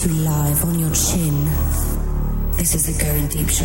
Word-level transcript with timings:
to 0.00 0.08
live 0.10 0.64
on 0.64 0.78
your 0.78 0.94
chin. 0.94 1.44
This 2.56 2.74
is 2.76 2.86
the 2.86 3.04
Going 3.04 3.26
Deep 3.26 3.48
Show. 3.48 3.64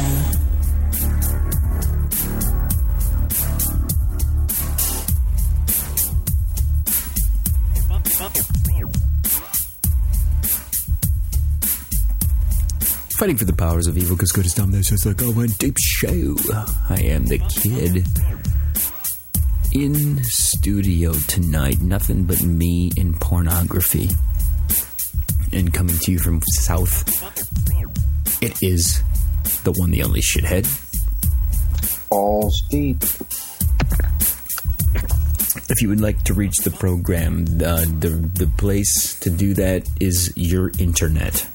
Fighting 13.12 13.38
for 13.38 13.46
the 13.46 13.54
powers 13.56 13.86
of 13.86 13.96
evil 14.00 14.15
because 14.15 14.31
good 14.31 14.47
is 14.47 14.56
dumb. 14.56 14.72
This 14.72 14.92
is 14.92 15.02
the 15.02 15.13
Going 15.13 15.52
Deep 15.60 15.78
Show. 15.78 16.36
I 16.90 17.00
am 17.00 17.27
the 17.27 17.38
kid. 17.38 18.07
In 19.71 20.23
studio 20.23 21.13
tonight, 21.27 21.79
nothing 21.81 22.23
but 22.23 22.41
me 22.41 22.90
and 22.98 23.21
pornography. 23.21 24.09
And 25.53 25.71
coming 25.71 25.95
to 25.99 26.12
you 26.12 26.17
from 26.17 26.41
South, 26.53 27.03
it 28.41 28.57
is 28.63 29.03
the 29.63 29.71
one, 29.73 29.91
the 29.91 30.02
only 30.02 30.21
shithead. 30.21 30.66
Balls 32.09 32.63
deep. 32.71 33.03
If 35.70 35.81
you 35.81 35.89
would 35.89 36.02
like 36.02 36.23
to 36.23 36.34
reach 36.34 36.57
the 36.57 36.71
program, 36.71 37.43
uh, 37.43 37.85
the 37.99 38.29
the 38.34 38.52
place 38.57 39.17
to 39.20 39.29
do 39.29 39.53
that 39.53 39.88
is 39.99 40.34
your 40.35 40.71
internet 40.79 41.48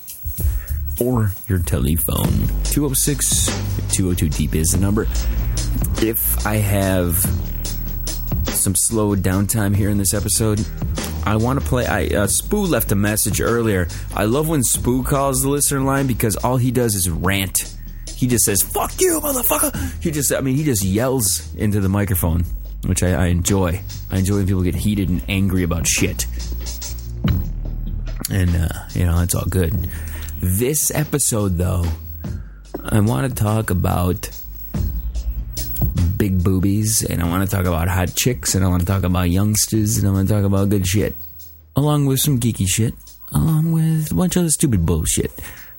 or 1.00 1.32
your 1.48 1.58
telephone. 1.58 2.46
206 2.64 3.46
202 3.92 4.28
Deep 4.28 4.54
is 4.54 4.68
the 4.68 4.78
number. 4.78 5.08
If 6.00 6.46
I 6.46 6.56
have 6.56 7.16
some 8.46 8.74
slow 8.76 9.16
downtime 9.16 9.74
here 9.74 9.90
in 9.90 9.98
this 9.98 10.14
episode, 10.14 10.64
I 11.28 11.36
want 11.36 11.60
to 11.60 11.66
play. 11.66 11.86
I 11.86 12.04
uh, 12.06 12.26
Spoo 12.26 12.66
left 12.66 12.90
a 12.90 12.94
message 12.94 13.42
earlier. 13.42 13.86
I 14.14 14.24
love 14.24 14.48
when 14.48 14.62
Spoo 14.62 15.04
calls 15.04 15.42
the 15.42 15.50
listener 15.50 15.80
line 15.80 16.06
because 16.06 16.36
all 16.36 16.56
he 16.56 16.70
does 16.70 16.94
is 16.94 17.10
rant. 17.10 17.76
He 18.16 18.26
just 18.26 18.44
says 18.44 18.62
"fuck 18.62 18.98
you, 18.98 19.20
motherfucker." 19.20 20.02
He 20.02 20.10
just, 20.10 20.32
I 20.32 20.40
mean, 20.40 20.56
he 20.56 20.64
just 20.64 20.82
yells 20.82 21.54
into 21.54 21.80
the 21.80 21.88
microphone, 21.90 22.44
which 22.86 23.02
I, 23.02 23.10
I 23.12 23.26
enjoy. 23.26 23.80
I 24.10 24.18
enjoy 24.18 24.36
when 24.36 24.46
people 24.46 24.62
get 24.62 24.74
heated 24.74 25.10
and 25.10 25.22
angry 25.28 25.64
about 25.64 25.86
shit, 25.86 26.24
and 28.30 28.56
uh, 28.56 28.68
you 28.94 29.04
know 29.04 29.20
it's 29.20 29.34
all 29.34 29.44
good. 29.44 29.90
This 30.40 30.90
episode, 30.94 31.58
though, 31.58 31.84
I 32.84 33.00
want 33.00 33.28
to 33.28 33.34
talk 33.42 33.68
about 33.68 34.30
big 36.18 36.42
boobies, 36.42 37.02
and 37.04 37.22
I 37.22 37.28
want 37.28 37.48
to 37.48 37.56
talk 37.56 37.64
about 37.64 37.88
hot 37.88 38.14
chicks, 38.14 38.54
and 38.54 38.64
I 38.64 38.68
want 38.68 38.80
to 38.80 38.86
talk 38.86 39.04
about 39.04 39.30
youngsters, 39.30 39.96
and 39.96 40.08
I 40.08 40.10
want 40.10 40.28
to 40.28 40.34
talk 40.34 40.44
about 40.44 40.68
good 40.68 40.86
shit, 40.86 41.14
along 41.76 42.06
with 42.06 42.20
some 42.20 42.38
geeky 42.38 42.66
shit, 42.68 42.94
along 43.32 43.72
with 43.72 44.10
a 44.10 44.14
bunch 44.14 44.36
of 44.36 44.40
other 44.40 44.50
stupid 44.50 44.84
bullshit. 44.84 45.32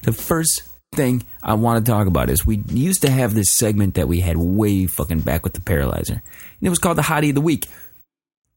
The 0.04 0.14
first 0.14 0.64
thing 0.94 1.24
I 1.44 1.54
want 1.54 1.86
to 1.86 1.92
talk 1.92 2.08
about 2.08 2.30
is 2.30 2.46
we 2.46 2.64
used 2.70 3.02
to 3.02 3.12
have 3.12 3.36
this 3.36 3.52
segment 3.52 3.96
that 3.96 4.08
we 4.08 4.22
had 4.22 4.38
way 4.38 4.88
fucking 4.88 5.20
back 5.22 5.44
with 5.44 5.54
the 5.54 5.62
Paralyzer, 5.62 6.14
and 6.14 6.62
it 6.62 6.70
was 6.70 6.80
called 6.80 6.98
the 6.98 7.04
Hottie 7.04 7.30
of 7.30 7.36
the 7.36 7.42
Week. 7.42 7.68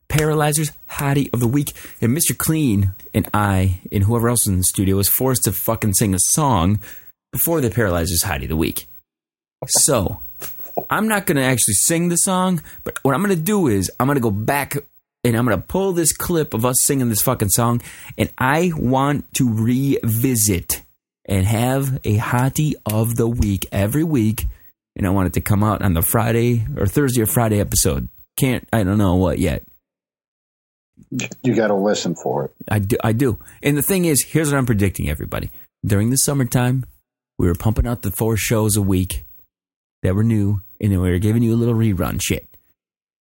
Paralyzer's 0.08 0.72
Hottie 0.91 1.33
of 1.33 1.41
the 1.41 1.48
Week. 1.48 1.72
And 2.02 2.14
Mr. 2.14 2.36
Clean 2.36 2.92
and 3.14 3.28
I, 3.33 3.80
and 3.91 4.05
whoever 4.05 4.28
else 4.28 4.46
in 4.46 4.58
the 4.58 4.64
studio, 4.64 4.96
was 4.96 5.08
forced 5.08 5.44
to 5.44 5.52
fucking 5.52 5.94
sing 5.94 6.14
a 6.14 6.19
song 6.19 6.80
before 7.33 7.62
the 7.62 7.70
Paralyzer's 7.70 8.24
Hottie 8.24 8.42
of 8.42 8.50
the 8.50 8.56
Week. 8.56 8.86
So, 9.67 10.20
I'm 10.90 11.08
not 11.08 11.26
going 11.26 11.36
to 11.36 11.42
actually 11.42 11.74
sing 11.74 12.08
the 12.08 12.16
song, 12.16 12.62
but 12.84 12.98
what 13.02 13.14
I'm 13.14 13.22
going 13.22 13.36
to 13.36 13.42
do 13.42 13.68
is 13.68 13.90
I'm 13.98 14.06
going 14.06 14.16
to 14.16 14.22
go 14.22 14.30
back 14.30 14.76
and 15.24 15.36
I'm 15.36 15.44
going 15.44 15.56
to 15.56 15.66
pull 15.66 15.92
this 15.92 16.12
clip 16.12 16.54
of 16.54 16.64
us 16.64 16.76
singing 16.84 17.08
this 17.08 17.22
fucking 17.22 17.50
song, 17.50 17.80
and 18.18 18.30
I 18.38 18.72
want 18.74 19.32
to 19.34 19.52
revisit 19.52 20.82
and 21.24 21.46
have 21.46 22.00
a 22.05 22.18
Hottie 22.18 22.74
of 22.86 23.14
the 23.16 23.28
Week 23.28 23.66
every 23.70 24.05
week. 24.05 24.46
And 24.94 25.06
I 25.06 25.11
want 25.11 25.28
it 25.28 25.32
to 25.34 25.40
come 25.40 25.64
out 25.64 25.80
on 25.80 25.94
the 25.94 26.02
Friday 26.02 26.66
or 26.77 26.86
Thursday 26.86 27.22
or 27.22 27.27
Friday 27.27 27.61
episode. 27.61 28.08
Can't, 28.36 28.68
I 28.72 28.82
don't 28.82 28.98
know 28.98 29.14
what 29.14 29.38
yet. 29.38 29.62
You 31.42 31.55
got 31.55 31.68
to 31.68 31.74
listen 31.74 32.14
for 32.14 32.46
it. 32.46 32.52
I 32.68 32.78
do, 32.78 32.96
I 33.02 33.12
do. 33.12 33.38
And 33.62 33.77
the 33.77 33.82
thing 33.82 34.05
is, 34.05 34.22
here's 34.22 34.50
what 34.50 34.58
I'm 34.58 34.66
predicting, 34.66 35.08
everybody. 35.08 35.50
During 35.84 36.11
the 36.11 36.16
summertime, 36.16 36.84
we 37.38 37.46
were 37.46 37.55
pumping 37.55 37.86
out 37.86 38.02
the 38.02 38.11
four 38.11 38.36
shows 38.36 38.77
a 38.77 38.82
week 38.82 39.24
that 40.02 40.14
were 40.14 40.24
new, 40.24 40.63
and 40.80 40.92
then 40.92 41.01
we 41.01 41.11
were 41.11 41.18
giving 41.18 41.42
you 41.42 41.55
a 41.55 41.57
little 41.57 41.74
rerun 41.74 42.20
shit. 42.23 42.48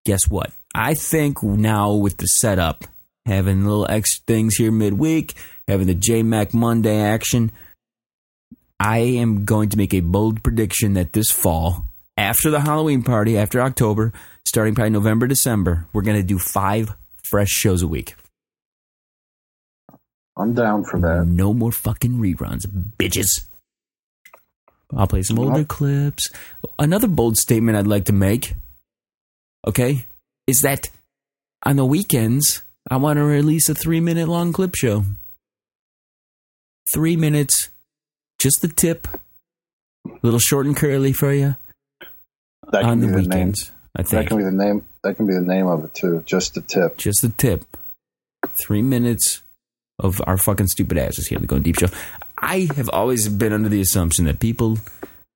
Guess 0.06 0.30
what? 0.30 0.52
I 0.74 0.94
think 0.94 1.44
now 1.44 1.94
with 1.94 2.18
the 2.18 2.26
setup, 2.26 2.86
having 3.26 3.66
little 3.66 3.90
extra 3.90 4.24
things 4.26 4.56
here 4.56 4.72
midweek, 4.72 5.36
having 5.68 5.88
the 5.88 5.94
J 5.94 6.24
Mac 6.24 6.54
Monday 6.54 7.00
action, 7.00 7.52
I 8.80 8.98
am 8.98 9.46
going 9.46 9.70
to 9.70 9.78
make 9.78 9.94
a 9.94 10.00
bold 10.00 10.42
prediction 10.42 10.94
that 10.94 11.14
this 11.14 11.30
fall, 11.30 11.86
after 12.18 12.50
the 12.50 12.62
Halloween 12.62 13.04
party, 13.04 13.38
after 13.38 13.62
October, 13.62 14.12
starting 14.46 14.74
probably 14.74 14.90
November, 14.90 15.28
December, 15.28 15.86
we're 15.94 16.02
going 16.02 16.18
to 16.18 16.24
do 16.24 16.40
five 16.40 16.96
fresh 17.24 17.50
shows 17.50 17.84
a 17.84 17.88
week. 17.88 18.16
I'm 20.38 20.54
down 20.54 20.84
for 20.84 21.00
that. 21.00 21.28
No 21.28 21.54
more 21.54 21.72
fucking 21.72 22.14
reruns, 22.14 22.66
bitches. 22.98 23.46
I'll 24.96 25.08
play 25.08 25.24
some 25.24 25.40
older 25.40 25.64
clips. 25.64 26.30
Another 26.78 27.08
bold 27.08 27.38
statement 27.38 27.78
I'd 27.78 27.88
like 27.88 28.06
to 28.06 28.14
make, 28.14 28.56
okay, 29.68 30.06
is 30.48 30.62
that 30.64 30.90
on 31.66 31.76
the 31.78 31.86
weekends, 31.86 32.64
I 32.90 32.98
want 32.98 33.18
to 33.18 33.24
release 33.24 33.70
a 33.70 33.76
three 33.76 34.00
minute 34.00 34.28
long 34.28 34.52
clip 34.54 34.76
show. 34.76 35.06
Three 36.94 37.16
minutes, 37.16 37.70
just 38.42 38.62
the 38.62 38.68
tip, 38.68 39.08
a 40.06 40.12
little 40.22 40.40
short 40.40 40.66
and 40.66 40.76
curly 40.76 41.14
for 41.14 41.32
you 41.32 41.56
That 42.72 42.84
on 42.84 43.00
the 43.00 43.08
be 43.08 43.14
the 43.14 43.18
name. 43.22 43.30
weekends. 43.30 43.72
I 43.96 44.04
That 44.04 44.28
can 44.28 44.38
be 44.38 44.44
the 44.44 44.52
name. 44.52 44.86
That 45.04 45.16
can 45.16 45.28
be 45.28 45.34
the 45.34 45.42
name 45.42 45.68
of 45.68 45.86
it 45.86 45.94
too. 45.94 46.24
Just 46.26 46.54
the 46.56 46.62
tip. 46.62 46.98
just 46.98 47.22
the 47.22 47.30
tip. 47.30 47.66
Three 48.60 48.82
minutes 48.82 49.44
of 50.00 50.22
our 50.26 50.38
fucking 50.38 50.68
stupid 50.68 50.98
asses 50.98 51.28
here 51.28 51.40
the 51.40 51.48
Going 51.48 51.62
Deep 51.62 51.78
Show. 51.80 51.88
I 52.42 52.68
have 52.76 52.90
always 52.90 53.30
been 53.30 53.54
under 53.54 53.70
the 53.70 53.82
assumption 53.82 54.26
that 54.26 54.40
people 54.40 54.80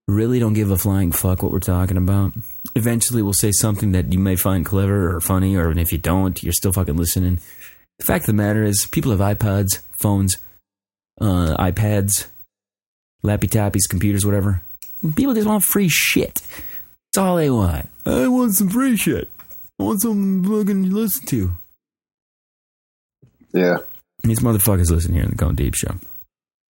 really 0.07 0.39
don't 0.39 0.53
give 0.53 0.71
a 0.71 0.77
flying 0.77 1.11
fuck 1.11 1.43
what 1.43 1.51
we're 1.51 1.59
talking 1.59 1.97
about. 1.97 2.33
Eventually, 2.75 3.21
we'll 3.21 3.33
say 3.33 3.51
something 3.51 3.91
that 3.91 4.11
you 4.11 4.19
may 4.19 4.35
find 4.35 4.65
clever 4.65 5.15
or 5.15 5.21
funny, 5.21 5.55
or 5.55 5.71
if 5.71 5.91
you 5.91 5.99
don't, 5.99 6.41
you're 6.43 6.51
still 6.51 6.73
fucking 6.73 6.97
listening. 6.97 7.39
The 7.99 8.05
fact 8.05 8.23
of 8.23 8.27
the 8.27 8.33
matter 8.33 8.63
is, 8.63 8.87
people 8.87 9.11
have 9.11 9.19
iPods, 9.19 9.79
phones, 10.01 10.37
uh, 11.21 11.55
iPads, 11.57 12.27
lappy 13.23 13.47
tappies, 13.47 13.87
computers, 13.89 14.25
whatever. 14.25 14.61
People 15.15 15.35
just 15.35 15.47
want 15.47 15.63
free 15.63 15.89
shit. 15.89 16.41
That's 17.13 17.19
all 17.19 17.35
they 17.35 17.49
want. 17.49 17.87
I 18.05 18.27
want 18.27 18.55
some 18.55 18.69
free 18.69 18.97
shit. 18.97 19.29
I 19.79 19.83
want 19.83 20.01
something 20.01 20.43
fucking 20.43 20.89
to 20.89 20.95
listen 20.95 21.27
to. 21.27 21.51
Yeah. 23.53 23.77
These 24.23 24.39
motherfuckers 24.39 24.89
listen 24.89 25.13
here 25.13 25.23
in 25.23 25.29
the 25.29 25.35
Going 25.35 25.55
Deep 25.55 25.75
Show. 25.75 25.95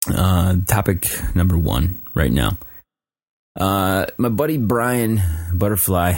Uh, 0.09 0.55
topic 0.67 1.05
number 1.35 1.57
one 1.57 2.01
right 2.13 2.31
now. 2.31 2.57
Uh, 3.59 4.05
my 4.17 4.29
buddy 4.29 4.57
Brian 4.57 5.21
Butterfly 5.53 6.13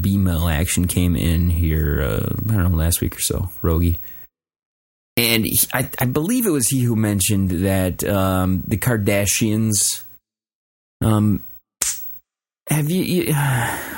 B-mail 0.00 0.48
action 0.48 0.86
came 0.86 1.16
in 1.16 1.50
here, 1.50 2.02
uh, 2.02 2.34
I 2.50 2.54
don't 2.54 2.72
know, 2.72 2.78
last 2.78 3.00
week 3.00 3.16
or 3.16 3.20
so, 3.20 3.50
Rogie. 3.62 3.98
And 5.16 5.44
he, 5.44 5.58
I, 5.72 5.88
I 5.98 6.04
believe 6.04 6.46
it 6.46 6.50
was 6.50 6.68
he 6.68 6.80
who 6.80 6.94
mentioned 6.94 7.50
that 7.50 8.04
um, 8.04 8.62
the 8.66 8.76
Kardashians. 8.76 10.02
Um, 11.02 11.42
have 12.70 12.90
you, 12.90 13.02
you? 13.02 13.34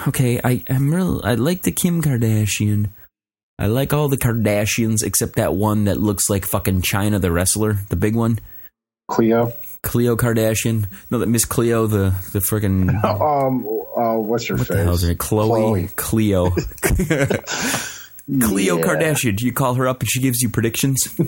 Okay, 0.09 0.41
I 0.43 0.65
I'm 0.71 0.95
real. 0.95 1.21
I 1.23 1.35
like 1.35 1.61
the 1.61 1.73
Kim 1.73 2.01
Kardashian. 2.01 2.89
I 3.59 3.67
like 3.67 3.93
all 3.93 4.09
the 4.09 4.17
Kardashians 4.17 5.05
except 5.05 5.37
that 5.37 5.55
one 5.55 5.85
that 5.85 6.01
looks 6.01 6.31
like 6.31 6.47
fucking 6.47 6.81
Chyna, 6.81 7.21
the 7.21 7.31
wrestler, 7.31 7.81
the 7.91 7.97
big 7.97 8.17
one, 8.17 8.39
Cleo. 9.11 9.53
Cleo 9.83 10.15
Kardashian. 10.17 10.87
No, 11.11 11.19
that 11.19 11.27
Miss 11.29 11.45
Cleo, 11.45 11.87
the 11.87 12.15
the 12.33 12.39
freaking 12.41 12.89
Um. 13.05 13.67
Uh, 13.97 14.17
what's 14.19 14.47
her 14.47 14.55
what 14.57 14.69
face? 14.69 14.77
the 14.77 14.85
hell's 14.85 15.03
her 15.03 15.09
name? 15.09 15.19
Chloe, 15.19 15.89
Cleo, 15.97 16.51
Cleo 18.41 18.79
Yeah. 18.79 18.85
Kardashian. 18.85 19.37
Do 19.37 19.45
you 19.45 19.53
call 19.53 19.75
her 19.75 19.89
up 19.89 20.01
and 20.01 20.09
she 20.11 20.21
gives 20.21 20.41
you 20.41 20.49
predictions? 20.49 21.19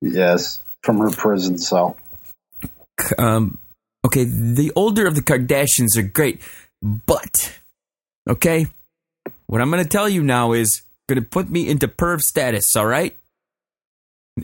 Yes, 0.00 0.60
from 0.82 0.98
her 0.98 1.10
prison 1.10 1.58
cell. 1.58 1.98
um, 3.18 3.58
okay, 4.06 4.24
the 4.24 4.72
older 4.76 5.06
of 5.06 5.14
the 5.14 5.20
Kardashians 5.22 5.96
are 5.98 6.02
great, 6.02 6.40
but 6.80 7.58
okay, 8.28 8.66
what 9.46 9.60
I'm 9.60 9.70
going 9.70 9.82
to 9.82 9.88
tell 9.88 10.08
you 10.08 10.22
now 10.22 10.52
is 10.52 10.82
going 11.08 11.20
to 11.20 11.28
put 11.28 11.50
me 11.50 11.68
into 11.68 11.88
perv 11.88 12.20
status. 12.20 12.64
All 12.76 12.86
right, 12.86 13.16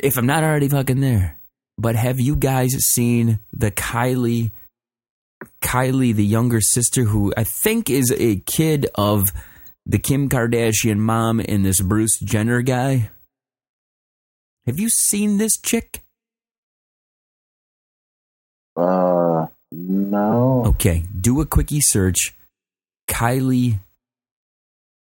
if 0.02 0.18
I'm 0.18 0.26
not 0.26 0.42
already 0.44 0.68
fucking 0.68 1.00
there. 1.00 1.35
But 1.78 1.96
have 1.96 2.18
you 2.18 2.36
guys 2.36 2.70
seen 2.72 3.38
the 3.52 3.70
Kylie, 3.70 4.52
Kylie, 5.60 6.14
the 6.14 6.24
younger 6.24 6.60
sister, 6.60 7.04
who 7.04 7.34
I 7.36 7.44
think 7.44 7.90
is 7.90 8.12
a 8.16 8.36
kid 8.36 8.86
of 8.94 9.30
the 9.84 9.98
Kim 9.98 10.28
Kardashian 10.28 10.98
mom 10.98 11.40
and 11.40 11.64
this 11.64 11.80
Bruce 11.80 12.18
Jenner 12.18 12.62
guy? 12.62 13.10
Have 14.66 14.80
you 14.80 14.88
seen 14.88 15.38
this 15.38 15.56
chick? 15.58 16.02
Uh, 18.76 19.46
no. 19.70 20.64
Okay, 20.66 21.04
do 21.18 21.40
a 21.40 21.46
quickie 21.46 21.80
search. 21.80 22.34
Kylie. 23.08 23.80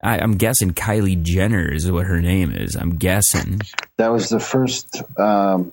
I, 0.03 0.19
I'm 0.19 0.35
guessing 0.35 0.71
Kylie 0.71 1.21
Jenner 1.21 1.71
is 1.71 1.89
what 1.89 2.07
her 2.07 2.19
name 2.19 2.51
is. 2.51 2.75
I'm 2.75 2.97
guessing. 2.97 3.61
That 3.97 4.09
was 4.09 4.29
the 4.29 4.39
first. 4.39 5.01
Um, 5.17 5.71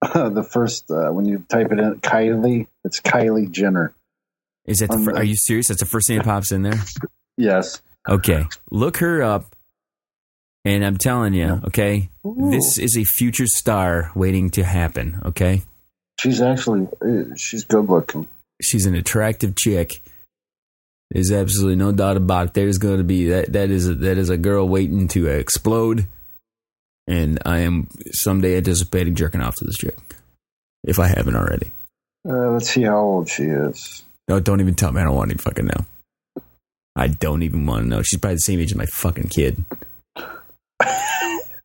the 0.14 0.46
first 0.48 0.90
uh, 0.90 1.10
when 1.10 1.24
you 1.26 1.44
type 1.48 1.72
it 1.72 1.78
in, 1.78 1.96
Kylie. 2.00 2.66
It's 2.84 3.00
Kylie 3.00 3.50
Jenner. 3.50 3.94
Is 4.66 4.78
that 4.78 4.88
the? 4.90 4.96
Um, 4.96 5.08
are 5.08 5.24
you 5.24 5.34
serious? 5.36 5.68
That's 5.68 5.80
the 5.80 5.86
first 5.86 6.06
thing 6.08 6.18
that 6.18 6.24
pops 6.24 6.52
in 6.52 6.62
there. 6.62 6.80
Yes. 7.40 7.80
Okay, 8.08 8.46
look 8.72 8.96
her 8.96 9.22
up. 9.22 9.54
And 10.64 10.84
I'm 10.84 10.96
telling 10.96 11.34
you, 11.34 11.60
okay, 11.68 12.08
Ooh. 12.26 12.50
this 12.50 12.76
is 12.78 12.96
a 12.96 13.04
future 13.04 13.46
star 13.46 14.10
waiting 14.16 14.50
to 14.50 14.64
happen. 14.64 15.20
Okay, 15.24 15.62
She's 16.18 16.40
actually 16.40 16.88
uh, 17.00 17.36
she's 17.36 17.64
good 17.64 17.88
looking. 17.88 18.26
she's 18.60 18.86
an 18.86 18.96
attractive 18.96 19.54
chick. 19.54 20.02
There's 21.12 21.30
absolutely 21.30 21.76
no 21.76 21.92
doubt 21.92 22.16
about 22.16 22.48
it. 22.48 22.54
There's 22.54 22.78
going 22.78 22.98
to 22.98 23.04
be 23.04 23.28
that. 23.28 23.52
That 23.52 23.70
is 23.70 23.88
a, 23.88 23.94
that 23.94 24.18
is 24.18 24.30
a 24.30 24.36
girl 24.36 24.68
waiting 24.68 25.06
to 25.08 25.26
explode, 25.28 26.08
and 27.08 27.40
I 27.44 27.60
am 27.60 27.88
someday 28.12 28.58
anticipating 28.58 29.14
jerking 29.14 29.40
off 29.40 29.56
to 29.56 29.64
this 29.64 29.78
chick, 29.78 29.96
if 30.84 30.98
I 30.98 31.08
haven't 31.08 31.34
already. 31.34 31.72
Uh, 32.28 32.50
let's 32.50 32.68
see 32.68 32.82
how 32.82 32.98
old 32.98 33.28
she 33.28 33.44
is. 33.44 34.04
No, 34.28 34.38
don't 34.38 34.60
even 34.60 34.74
tell 34.74 34.92
me. 34.92 35.00
I 35.00 35.04
don't 35.04 35.16
want 35.16 35.30
to 35.30 35.38
fucking 35.38 35.66
know. 35.66 36.42
I 36.94 37.08
don't 37.08 37.42
even 37.42 37.64
want 37.64 37.84
to 37.84 37.88
know. 37.88 38.02
She's 38.02 38.20
probably 38.20 38.34
the 38.34 38.40
same 38.40 38.60
age 38.60 38.72
as 38.72 38.76
my 38.76 38.86
fucking 38.86 39.28
kid. 39.28 39.64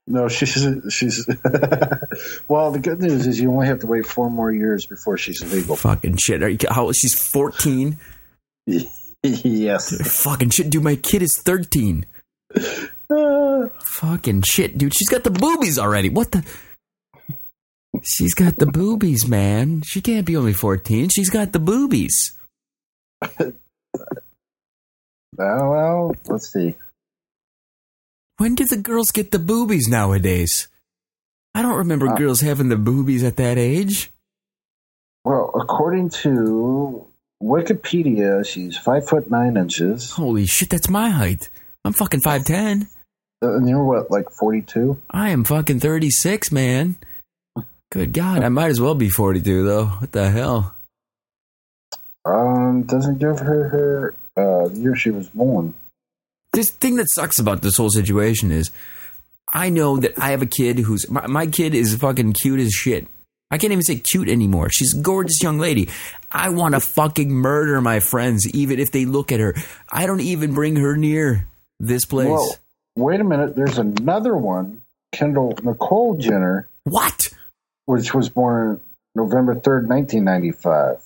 No, 0.05 0.27
she's 0.27 0.51
she's. 0.89 1.25
well, 2.49 2.71
the 2.71 2.79
good 2.81 3.01
news 3.01 3.25
is 3.25 3.39
you 3.39 3.49
only 3.49 3.67
have 3.67 3.79
to 3.79 3.87
wait 3.87 4.05
four 4.05 4.29
more 4.29 4.51
years 4.51 4.85
before 4.85 5.17
she's 5.17 5.41
legal. 5.53 5.77
Fucking 5.77 6.17
shit. 6.17 6.43
Are 6.43 6.49
you, 6.49 6.57
how 6.69 6.91
she's 6.91 7.15
14? 7.15 7.97
yes. 9.23 10.23
Fucking 10.23 10.49
shit, 10.49 10.69
dude. 10.69 10.83
My 10.83 10.97
kid 10.97 11.21
is 11.21 11.39
13. 11.45 12.05
Uh, 13.09 13.69
Fucking 14.03 14.41
shit, 14.41 14.77
dude. 14.77 14.93
She's 14.93 15.07
got 15.07 15.23
the 15.23 15.31
boobies 15.31 15.79
already. 15.79 16.09
What 16.09 16.33
the? 16.33 16.43
She's 18.03 18.33
got 18.33 18.57
the 18.57 18.65
boobies, 18.65 19.25
man. 19.29 19.81
She 19.81 20.01
can't 20.01 20.25
be 20.25 20.35
only 20.35 20.51
14. 20.51 21.07
She's 21.07 21.29
got 21.29 21.53
the 21.53 21.59
boobies. 21.59 22.33
well, 23.39 23.53
well, 25.37 26.15
let's 26.27 26.51
see. 26.51 26.75
When 28.39 28.55
do 28.55 28.65
the 28.65 28.75
girls 28.75 29.11
get 29.11 29.31
the 29.31 29.39
boobies 29.39 29.87
nowadays? 29.87 30.67
I 31.55 31.61
don't 31.61 31.77
remember 31.77 32.09
Uh, 32.09 32.15
girls 32.17 32.41
having 32.41 32.67
the 32.67 32.75
boobies 32.75 33.23
at 33.23 33.37
that 33.37 33.57
age. 33.57 34.11
Well, 35.23 35.49
according 35.55 36.09
to 36.23 37.07
Wikipedia, 37.41 38.45
she's 38.45 38.75
five 38.75 39.07
foot 39.07 39.31
nine 39.31 39.55
inches. 39.55 40.11
Holy 40.11 40.45
shit, 40.45 40.69
that's 40.69 40.89
my 40.89 41.07
height. 41.07 41.49
I'm 41.85 41.93
fucking 41.93 42.19
5'10. 42.19 42.81
Uh, 42.81 42.85
And 43.43 43.67
you're 43.67 43.83
what, 43.83 44.09
like 44.09 44.29
forty-two? 44.31 45.01
I 45.09 45.29
am 45.29 45.43
fucking 45.43 45.79
36, 45.79 46.51
man. 46.51 46.95
Good 47.91 48.13
God, 48.13 48.43
I 48.43 48.49
might 48.49 48.71
as 48.71 48.81
well 48.81 48.95
be 48.95 49.09
42, 49.09 49.63
though. 49.65 49.85
What 49.85 50.11
the 50.11 50.31
hell? 50.31 50.73
Um, 52.25 52.83
doesn't 52.83 53.19
give 53.19 53.39
her 53.39 53.69
her 53.69 54.15
uh, 54.37 54.69
year 54.69 54.95
she 54.95 55.11
was 55.11 55.29
born. 55.29 55.75
this 56.53 56.71
thing 56.71 56.95
that 56.95 57.09
sucks 57.11 57.37
about 57.37 57.61
this 57.61 57.77
whole 57.77 57.89
situation 57.89 58.51
is 58.51 58.71
I 59.51 59.69
know 59.69 59.97
that 59.97 60.17
I 60.17 60.31
have 60.31 60.41
a 60.41 60.47
kid 60.47 60.79
who's 60.79 61.09
my, 61.09 61.27
my 61.27 61.45
kid 61.47 61.75
is 61.75 61.95
fucking 61.95 62.33
cute 62.33 62.59
as 62.59 62.71
shit. 62.71 63.07
I 63.51 63.59
can't 63.59 63.71
even 63.71 63.83
say 63.83 63.97
cute 63.97 64.29
anymore. 64.29 64.69
She's 64.71 64.97
a 64.97 65.01
gorgeous 65.01 65.43
young 65.43 65.59
lady. 65.59 65.89
I 66.31 66.49
want 66.49 66.73
to 66.73 66.79
fucking 66.79 67.29
murder 67.29 67.79
my 67.81 67.99
friends, 67.99 68.47
even 68.49 68.79
if 68.79 68.91
they 68.91 69.05
look 69.05 69.31
at 69.31 69.39
her. 69.39 69.53
I 69.91 70.07
don't 70.07 70.21
even 70.21 70.55
bring 70.55 70.77
her 70.77 70.95
near 70.97 71.47
this 71.79 72.05
place. 72.05 72.29
Whoa, 72.29 72.49
wait 72.95 73.19
a 73.19 73.23
minute. 73.23 73.55
There's 73.55 73.77
another 73.77 74.35
one, 74.35 74.81
Kendall 75.11 75.53
Nicole 75.63 76.17
Jenner, 76.17 76.67
What? 76.83 77.21
which 77.85 78.13
was 78.13 78.29
born 78.29 78.81
November 79.15 79.55
third, 79.59 79.87
nineteen 79.89 80.23
ninety-five. 80.23 80.97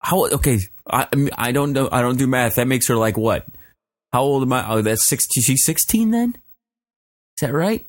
How? 0.00 0.26
Okay, 0.26 0.58
I 0.86 1.06
I 1.12 1.16
mean, 1.16 1.30
I 1.36 1.52
don't 1.52 1.72
know. 1.72 1.88
I 1.90 2.00
don't 2.02 2.16
do 2.18 2.26
math. 2.26 2.54
That 2.56 2.66
makes 2.66 2.88
her 2.88 2.96
like 2.96 3.16
what? 3.16 3.46
How 4.12 4.22
old 4.22 4.42
am 4.42 4.52
I? 4.52 4.68
Oh, 4.68 4.82
that's 4.82 5.04
sixteen. 5.06 5.42
She's 5.42 5.64
sixteen 5.64 6.10
then. 6.10 6.30
Is 6.30 7.46
that 7.48 7.52
right? 7.52 7.86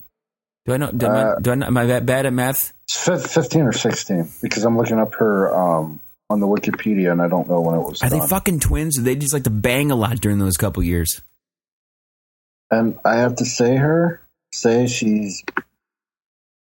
Do 0.65 0.74
I 0.74 0.77
know? 0.77 0.92
Do, 0.92 1.07
I, 1.07 1.09
Uh, 1.24 1.39
do 1.39 1.51
I 1.51 1.56
know, 1.56 1.65
am 1.65 1.77
I 1.77 1.86
that 1.88 2.06
bad 2.06 2.25
at 2.25 2.33
math? 2.33 2.74
Fifteen 2.89 3.62
or 3.63 3.71
sixteen 3.71 4.30
because 4.42 4.63
I'm 4.65 4.77
looking 4.77 5.00
up 5.00 5.15
her 5.15 5.56
um 5.56 6.00
on 6.30 6.39
the 6.39 6.47
Wikipedia 6.47 7.12
and 7.12 7.21
I 7.21 7.27
don't 7.27 7.50
know 7.50 7.62
when 7.62 7.75
it 7.75 7.80
was 7.80 8.04
Are 8.04 8.09
they 8.09 8.19
fucking 8.19 8.59
twins? 8.59 8.97
They 9.01 9.15
just 9.15 9.33
like 9.33 9.44
to 9.45 9.50
bang 9.50 9.89
a 9.92 9.95
lot 9.95 10.19
during 10.21 10.39
those 10.39 10.57
couple 10.57 10.83
years? 10.83 11.21
And 12.71 12.97
I 13.06 13.15
have 13.18 13.35
to 13.38 13.45
say 13.45 13.75
her 13.75 14.21
say 14.53 14.88
she's 14.88 15.44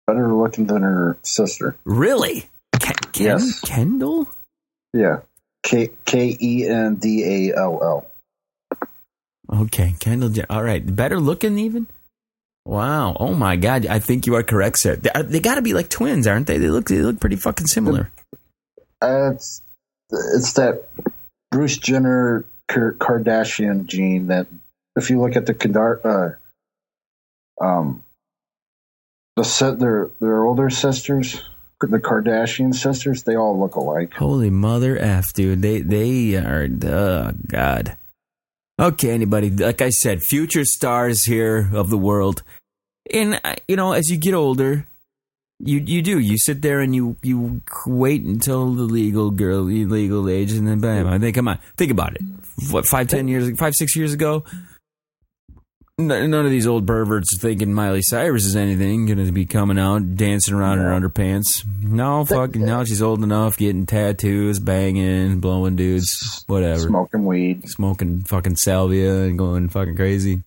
better 0.05 0.33
looking 0.33 0.67
than 0.67 0.83
her 0.83 1.17
sister. 1.23 1.75
Really? 1.83 2.45
Ken, 2.79 2.93
Ken, 3.11 3.25
Yes. 3.25 3.59
Kendall? 3.61 4.29
Yeah, 4.93 5.19
K 5.63 5.89
K 6.05 6.37
E 6.39 6.65
N 6.67 6.95
D 6.95 7.49
A 7.51 7.57
L 7.57 7.79
L. 7.81 8.11
Okay, 9.63 9.95
Kendall. 9.99 10.31
All 10.49 10.63
right, 10.63 10.83
better 10.95 11.19
looking 11.19 11.57
even. 11.59 11.87
Wow. 12.65 13.15
Oh 13.19 13.33
my 13.33 13.55
God. 13.55 13.85
I 13.85 13.99
think 13.99 14.27
you 14.27 14.35
are 14.35 14.43
correct, 14.43 14.79
sir. 14.79 14.97
They, 14.97 15.09
they 15.23 15.39
got 15.39 15.55
to 15.55 15.61
be 15.61 15.73
like 15.73 15.89
twins, 15.89 16.27
aren't 16.27 16.47
they? 16.47 16.57
They 16.57 16.67
look. 16.69 16.87
They 16.89 16.97
look 16.97 17.19
pretty 17.19 17.37
fucking 17.37 17.67
similar. 17.67 18.11
Uh, 19.01 19.31
it's 19.33 19.61
it's 20.11 20.53
that 20.53 20.89
Bruce 21.51 21.77
Jenner 21.77 22.45
Kardashian 22.69 23.85
gene 23.85 24.27
that 24.27 24.47
if 24.97 25.09
you 25.09 25.21
look 25.21 25.37
at 25.37 25.45
the 25.45 25.53
Kadar, 25.53 26.37
uh, 27.61 27.63
um 27.63 28.03
the 29.37 29.43
set 29.43 29.79
their 29.79 30.09
their 30.19 30.43
older 30.43 30.69
sisters 30.69 31.41
the 31.79 31.99
Kardashian 31.99 32.73
sisters 32.73 33.23
they 33.23 33.35
all 33.35 33.59
look 33.59 33.75
alike. 33.75 34.13
Holy 34.13 34.49
mother 34.49 34.97
f, 34.97 35.31
dude. 35.33 35.61
They 35.61 35.81
they 35.81 36.35
are. 36.35 36.67
Oh 36.83 37.31
God. 37.47 37.97
Okay, 38.79 39.11
anybody. 39.11 39.49
Like 39.49 39.81
I 39.81 39.89
said, 39.89 40.21
future 40.21 40.65
stars 40.65 41.25
here 41.25 41.69
of 41.73 41.89
the 41.89 41.97
world, 41.97 42.43
and 43.13 43.39
uh, 43.43 43.55
you 43.67 43.75
know, 43.75 43.93
as 43.93 44.09
you 44.09 44.17
get 44.17 44.33
older, 44.33 44.85
you 45.59 45.79
you 45.79 46.01
do 46.01 46.19
you 46.19 46.37
sit 46.37 46.61
there 46.61 46.79
and 46.79 46.95
you 46.95 47.17
you 47.23 47.61
wait 47.85 48.23
until 48.23 48.73
the 48.73 48.83
legal 48.83 49.31
girl 49.31 49.61
legal 49.61 50.29
age, 50.29 50.51
and 50.53 50.67
then 50.67 50.79
bam. 50.79 51.07
I 51.07 51.17
think, 51.19 51.35
come 51.35 51.47
on, 51.47 51.59
think 51.75 51.91
about 51.91 52.15
it. 52.15 52.21
What 52.71 52.85
five 52.85 53.07
ten 53.07 53.27
years, 53.27 53.49
five 53.57 53.73
six 53.75 53.95
years 53.95 54.13
ago. 54.13 54.43
None 55.99 56.31
of 56.31 56.51
these 56.51 56.67
old 56.67 56.85
perverts 56.85 57.39
thinking 57.39 57.73
Miley 57.73 58.03
Cyrus 58.03 58.45
is 58.45 58.55
anything 58.55 59.07
going 59.07 59.25
to 59.25 59.31
be 59.31 59.47
coming 59.47 59.79
out 59.79 60.15
dancing 60.15 60.53
around 60.53 60.77
in 60.77 60.85
her 60.85 60.91
underpants. 60.91 61.65
No, 61.81 62.23
fuck. 62.23 62.53
Now 62.53 62.83
she's 62.83 63.01
old 63.01 63.23
enough, 63.23 63.57
getting 63.57 63.87
tattoos, 63.87 64.59
banging, 64.59 65.39
blowing 65.39 65.75
dudes, 65.75 66.43
whatever, 66.45 66.81
Smoking 66.81 67.25
weed. 67.25 67.67
smoking 67.67 68.21
fucking 68.21 68.57
salvia 68.57 69.23
and 69.23 69.39
going 69.39 69.69
fucking 69.69 69.95
crazy. 69.95 70.43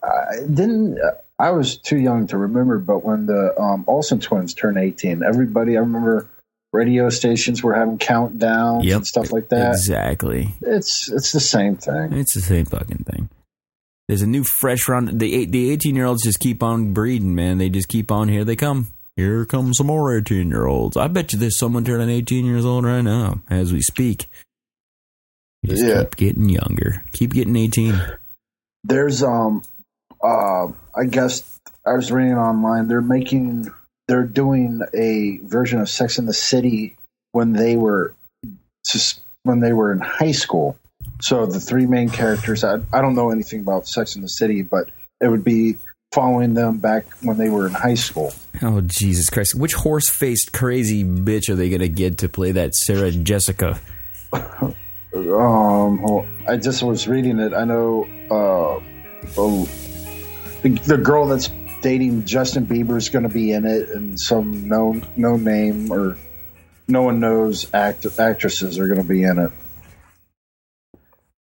I 0.00 0.36
didn't. 0.48 1.00
I 1.40 1.50
was 1.50 1.76
too 1.76 1.98
young 1.98 2.28
to 2.28 2.38
remember, 2.38 2.78
but 2.78 3.04
when 3.04 3.26
the 3.26 3.52
um, 3.60 3.84
Olsen 3.88 4.20
twins 4.20 4.54
turned 4.54 4.78
eighteen, 4.78 5.24
everybody 5.24 5.76
I 5.76 5.80
remember 5.80 6.28
radio 6.72 7.08
stations 7.10 7.64
were 7.64 7.74
having 7.74 7.98
countdowns 7.98 8.84
Yep. 8.84 8.96
and 8.96 9.06
stuff 9.08 9.32
like 9.32 9.48
that. 9.48 9.72
Exactly. 9.72 10.54
It's 10.62 11.10
it's 11.10 11.32
the 11.32 11.40
same 11.40 11.74
thing. 11.74 12.12
It's 12.12 12.34
the 12.34 12.40
same 12.42 12.66
fucking 12.66 13.04
thing. 13.10 13.28
There's 14.10 14.22
a 14.22 14.26
new 14.26 14.42
fresh 14.42 14.88
round. 14.88 15.20
The 15.20 15.32
eight, 15.36 15.52
the 15.52 15.70
18 15.70 15.94
year 15.94 16.04
olds 16.06 16.24
just 16.24 16.40
keep 16.40 16.64
on 16.64 16.92
breeding, 16.92 17.36
man. 17.36 17.58
They 17.58 17.68
just 17.68 17.86
keep 17.86 18.10
on. 18.10 18.28
Here 18.28 18.42
they 18.44 18.56
come. 18.56 18.88
Here 19.14 19.44
come 19.44 19.72
some 19.72 19.86
more 19.86 20.18
18 20.18 20.48
year 20.48 20.66
olds. 20.66 20.96
I 20.96 21.06
bet 21.06 21.32
you 21.32 21.38
there's 21.38 21.56
someone 21.56 21.84
turning 21.84 22.10
18 22.10 22.44
years 22.44 22.64
old 22.64 22.84
right 22.84 23.02
now 23.02 23.40
as 23.48 23.72
we 23.72 23.80
speak. 23.80 24.28
You 25.62 25.70
just 25.70 25.84
Yeah. 25.84 26.00
keep 26.02 26.16
getting 26.16 26.48
younger. 26.48 27.04
Keep 27.12 27.34
getting 27.34 27.54
18. 27.54 28.02
There's 28.82 29.22
um, 29.22 29.62
uh, 30.24 30.66
I 30.96 31.04
guess 31.08 31.60
I 31.86 31.92
was 31.92 32.10
reading 32.10 32.34
online. 32.34 32.88
They're 32.88 33.00
making, 33.00 33.70
they're 34.08 34.24
doing 34.24 34.80
a 34.92 35.38
version 35.44 35.80
of 35.80 35.88
Sex 35.88 36.18
in 36.18 36.26
the 36.26 36.34
City 36.34 36.96
when 37.30 37.52
they 37.52 37.76
were, 37.76 38.12
just 38.84 39.20
when 39.44 39.60
they 39.60 39.72
were 39.72 39.92
in 39.92 40.00
high 40.00 40.32
school. 40.32 40.76
So 41.20 41.46
the 41.46 41.60
three 41.60 41.86
main 41.86 42.08
characters. 42.08 42.64
I, 42.64 42.78
I 42.92 43.00
don't 43.00 43.14
know 43.14 43.30
anything 43.30 43.60
about 43.60 43.86
Sex 43.86 44.16
in 44.16 44.22
the 44.22 44.28
City, 44.28 44.62
but 44.62 44.90
it 45.20 45.28
would 45.28 45.44
be 45.44 45.76
following 46.12 46.54
them 46.54 46.78
back 46.78 47.04
when 47.22 47.36
they 47.36 47.48
were 47.48 47.66
in 47.66 47.72
high 47.72 47.94
school. 47.94 48.32
Oh, 48.62 48.80
Jesus 48.80 49.30
Christ. 49.30 49.54
Which 49.54 49.74
horse 49.74 50.08
faced 50.08 50.52
crazy 50.52 51.04
bitch 51.04 51.48
are 51.48 51.54
they 51.54 51.68
going 51.68 51.80
to 51.80 51.88
get 51.88 52.18
to 52.18 52.28
play 52.28 52.52
that 52.52 52.74
Sarah 52.74 53.10
Jessica? 53.10 53.80
Um, 55.12 56.04
I 56.46 56.56
just 56.56 56.84
was 56.84 57.08
reading 57.08 57.40
it. 57.40 57.52
I 57.52 57.64
know, 57.64 58.06
uh, 58.30 58.80
oh, 59.36 59.64
the, 60.62 60.68
the 60.86 60.98
girl 60.98 61.26
that's 61.26 61.50
dating 61.80 62.26
Justin 62.26 62.64
Bieber 62.66 62.96
is 62.96 63.08
going 63.08 63.24
to 63.24 63.28
be 63.28 63.52
in 63.52 63.64
it, 63.64 63.88
and 63.90 64.18
some 64.18 64.68
known 64.68 65.04
known 65.16 65.42
name 65.42 65.90
or 65.90 66.16
no 66.86 67.02
one 67.02 67.18
knows 67.18 67.68
act- 67.74 68.06
actresses 68.20 68.78
are 68.78 68.86
going 68.86 69.00
to 69.00 69.06
be 69.06 69.24
in 69.24 69.38
it. 69.38 69.50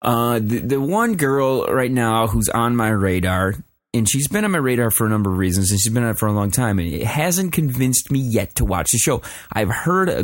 Uh, 0.02 0.40
the, 0.40 0.60
the 0.60 0.82
one 0.82 1.16
girl 1.16 1.66
right 1.66 1.92
now 1.92 2.28
who's 2.28 2.50
on 2.50 2.76
my 2.76 2.90
radar, 2.90 3.56
and 3.94 4.10
she's 4.10 4.28
been 4.28 4.46
on 4.46 4.52
my 4.52 4.58
radar 4.58 4.92
for 4.92 5.06
a 5.06 5.10
number 5.10 5.30
of 5.30 5.38
reasons, 5.38 5.72
and 5.72 5.80
she's 5.80 5.94
been 5.94 6.04
on 6.04 6.12
it 6.12 6.20
for 6.20 6.28
a 6.28 6.32
long 6.34 6.52
time, 6.52 6.80
and 6.80 6.88
it 6.88 7.06
hasn't 7.06 7.54
convinced 7.54 8.12
me 8.12 8.20
yet 8.20 8.56
to 8.56 8.66
watch 8.66 8.92
the 8.92 8.98
show. 8.98 9.22
I've 9.52 9.70
heard 9.70 10.10
a 10.10 10.24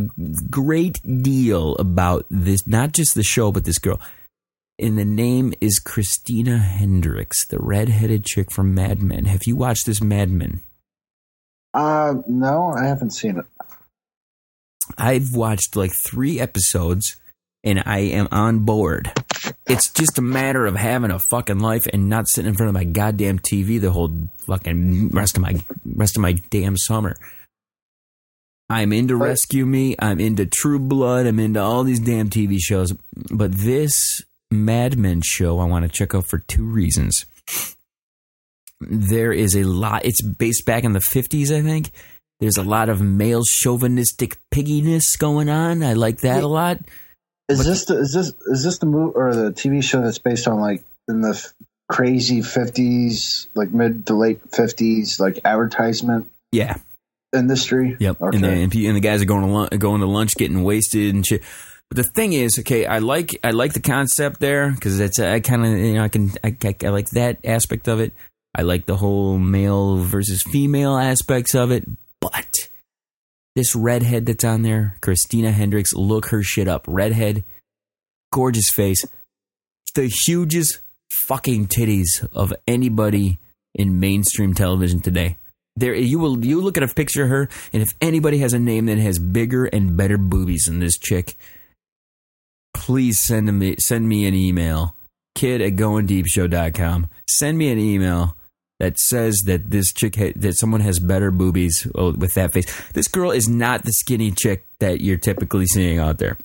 great 0.49 1.01
deal 1.23 1.75
about 1.75 2.25
this, 2.29 2.65
not 2.65 2.93
just 2.93 3.15
the 3.15 3.23
show, 3.23 3.51
but 3.51 3.65
this 3.65 3.79
girl. 3.79 3.99
And 4.77 4.97
the 4.97 5.05
name 5.05 5.53
is 5.61 5.79
Christina 5.79 6.57
Hendricks, 6.57 7.45
the 7.47 7.59
redheaded 7.59 8.25
chick 8.25 8.51
from 8.51 8.73
Mad 8.73 9.01
Men. 9.01 9.25
Have 9.25 9.45
you 9.45 9.55
watched 9.55 9.85
this 9.85 10.01
Mad 10.01 10.29
Men? 10.29 10.61
Uh, 11.73 12.15
no, 12.27 12.71
I 12.71 12.85
haven't 12.85 13.11
seen 13.11 13.39
it. 13.39 13.45
I've 14.97 15.33
watched 15.33 15.75
like 15.75 15.91
three 16.05 16.39
episodes 16.39 17.17
and 17.65 17.81
I 17.85 17.99
am 17.99 18.27
on 18.31 18.59
board. 18.59 19.11
It's 19.67 19.89
just 19.91 20.17
a 20.17 20.21
matter 20.21 20.65
of 20.65 20.75
having 20.75 21.11
a 21.11 21.19
fucking 21.19 21.59
life 21.59 21.87
and 21.91 22.07
not 22.07 22.27
sitting 22.27 22.49
in 22.49 22.55
front 22.55 22.69
of 22.69 22.75
my 22.75 22.83
goddamn 22.83 23.39
TV 23.39 23.81
the 23.81 23.91
whole 23.91 24.29
fucking 24.47 25.09
rest 25.09 25.35
of 25.35 25.41
my 25.41 25.55
rest 25.85 26.15
of 26.15 26.21
my 26.21 26.33
damn 26.51 26.77
summer. 26.77 27.15
I'm 28.69 28.93
into 28.93 29.15
Right. 29.15 29.29
Rescue 29.29 29.65
Me. 29.65 29.95
I'm 29.99 30.19
into 30.19 30.45
True 30.45 30.79
Blood. 30.79 31.25
I'm 31.25 31.39
into 31.39 31.61
all 31.61 31.83
these 31.83 31.99
damn 31.99 32.29
TV 32.29 32.57
shows. 32.59 32.93
But 33.31 33.51
this 33.51 34.23
Mad 34.51 34.97
Men 34.97 35.21
show 35.23 35.59
I 35.59 35.65
want 35.65 35.83
to 35.83 35.89
check 35.89 36.15
out 36.15 36.25
for 36.25 36.39
two 36.39 36.65
reasons. 36.65 37.25
There 38.79 39.31
is 39.31 39.55
a 39.55 39.63
lot, 39.63 40.05
it's 40.05 40.21
based 40.21 40.65
back 40.65 40.83
in 40.83 40.93
the 40.93 40.99
50s, 40.99 41.55
I 41.55 41.61
think. 41.61 41.91
There's 42.39 42.57
a 42.57 42.63
lot 42.63 42.89
of 42.89 43.01
male 43.01 43.43
chauvinistic 43.43 44.37
pigginess 44.51 45.15
going 45.15 45.49
on. 45.49 45.81
I 45.81 45.93
like 45.93 46.19
that 46.19 46.43
a 46.43 46.47
lot. 46.47 46.79
Is 47.47 47.63
this 47.65 47.85
the, 47.85 47.99
is 47.99 48.13
this 48.13 48.33
is 48.47 48.63
this 48.63 48.77
the 48.79 48.85
movie 48.87 49.13
or 49.15 49.33
the 49.35 49.51
TV 49.51 49.83
show 49.83 50.01
that's 50.01 50.17
based 50.19 50.47
on 50.47 50.59
like 50.59 50.83
in 51.07 51.21
the 51.21 51.29
f- 51.29 51.53
crazy 51.89 52.41
fifties, 52.41 53.47
like 53.53 53.69
mid 53.71 54.07
to 54.07 54.15
late 54.15 54.41
fifties, 54.51 55.19
like 55.19 55.39
advertisement 55.45 56.31
Yeah. 56.51 56.77
industry? 57.35 57.97
Yep. 57.99 58.21
Okay. 58.21 58.35
And, 58.35 58.43
the, 58.43 58.49
and, 58.49 58.75
and 58.75 58.95
the 58.95 58.99
guys 58.99 59.21
are 59.21 59.25
going 59.25 59.45
to 59.45 59.51
lunch, 59.51 59.77
going 59.77 60.01
to 60.01 60.07
lunch, 60.07 60.35
getting 60.35 60.63
wasted 60.63 61.13
and 61.13 61.25
shit. 61.25 61.43
But 61.89 61.97
the 61.97 62.03
thing 62.03 62.33
is, 62.33 62.57
okay, 62.59 62.87
I 62.87 62.97
like 62.97 63.37
I 63.43 63.51
like 63.51 63.73
the 63.73 63.79
concept 63.79 64.39
there 64.39 64.71
because 64.71 64.99
it's 64.99 65.19
I 65.19 65.39
kind 65.39 65.65
of 65.65 65.71
you 65.71 65.93
know 65.93 66.03
I 66.03 66.07
can 66.09 66.31
I, 66.43 66.55
I, 66.63 66.75
I 66.83 66.89
like 66.89 67.09
that 67.11 67.37
aspect 67.43 67.87
of 67.87 67.99
it. 67.99 68.13
I 68.55 68.63
like 68.63 68.87
the 68.87 68.95
whole 68.95 69.37
male 69.37 69.97
versus 69.97 70.41
female 70.41 70.97
aspects 70.97 71.53
of 71.53 71.69
it. 71.69 71.87
But 72.21 72.69
this 73.55 73.75
redhead 73.75 74.25
that's 74.25 74.43
on 74.43 74.61
there, 74.61 74.97
Christina 75.01 75.51
Hendricks, 75.51 75.93
look 75.93 76.27
her 76.27 76.43
shit 76.43 76.67
up. 76.67 76.85
Redhead, 76.87 77.43
gorgeous 78.31 78.69
face, 78.69 79.05
the 79.95 80.07
hugest 80.25 80.79
fucking 81.27 81.67
titties 81.67 82.27
of 82.33 82.53
anybody 82.67 83.39
in 83.73 83.99
mainstream 83.99 84.53
television 84.53 84.99
today. 84.99 85.37
There, 85.77 85.93
you 85.93 86.19
will 86.19 86.45
you 86.45 86.61
look 86.61 86.77
at 86.77 86.83
a 86.83 86.87
picture 86.87 87.23
of 87.23 87.29
her, 87.29 87.49
and 87.73 87.81
if 87.81 87.95
anybody 87.99 88.37
has 88.39 88.53
a 88.53 88.59
name 88.59 88.85
that 88.85 88.97
has 88.97 89.19
bigger 89.19 89.65
and 89.65 89.97
better 89.97 90.17
boobies 90.17 90.65
than 90.65 90.79
this 90.79 90.97
chick, 90.97 91.35
please 92.73 93.19
send 93.19 93.59
me 93.59 93.75
send 93.79 94.07
me 94.07 94.25
an 94.25 94.33
email, 94.33 94.95
kid 95.33 95.61
at 95.61 95.75
goingdeepshow.com. 95.75 97.09
Send 97.27 97.57
me 97.57 97.71
an 97.71 97.79
email 97.79 98.37
that 98.79 98.97
says 98.99 99.43
that 99.45 99.69
this 99.69 99.93
chick 99.93 100.15
ha- 100.15 100.33
that 100.35 100.55
someone 100.57 100.81
has 100.81 100.99
better 100.99 101.31
boobies 101.31 101.87
with 101.95 102.33
that 102.33 102.53
face. 102.53 102.65
This 102.91 103.07
girl 103.07 103.31
is 103.31 103.47
not 103.47 103.83
the 103.83 103.91
skinny 103.91 104.31
chick 104.31 104.65
that 104.79 105.01
you're 105.01 105.17
typically 105.17 105.65
seeing 105.65 105.99
out 105.99 106.17
there. 106.17 106.37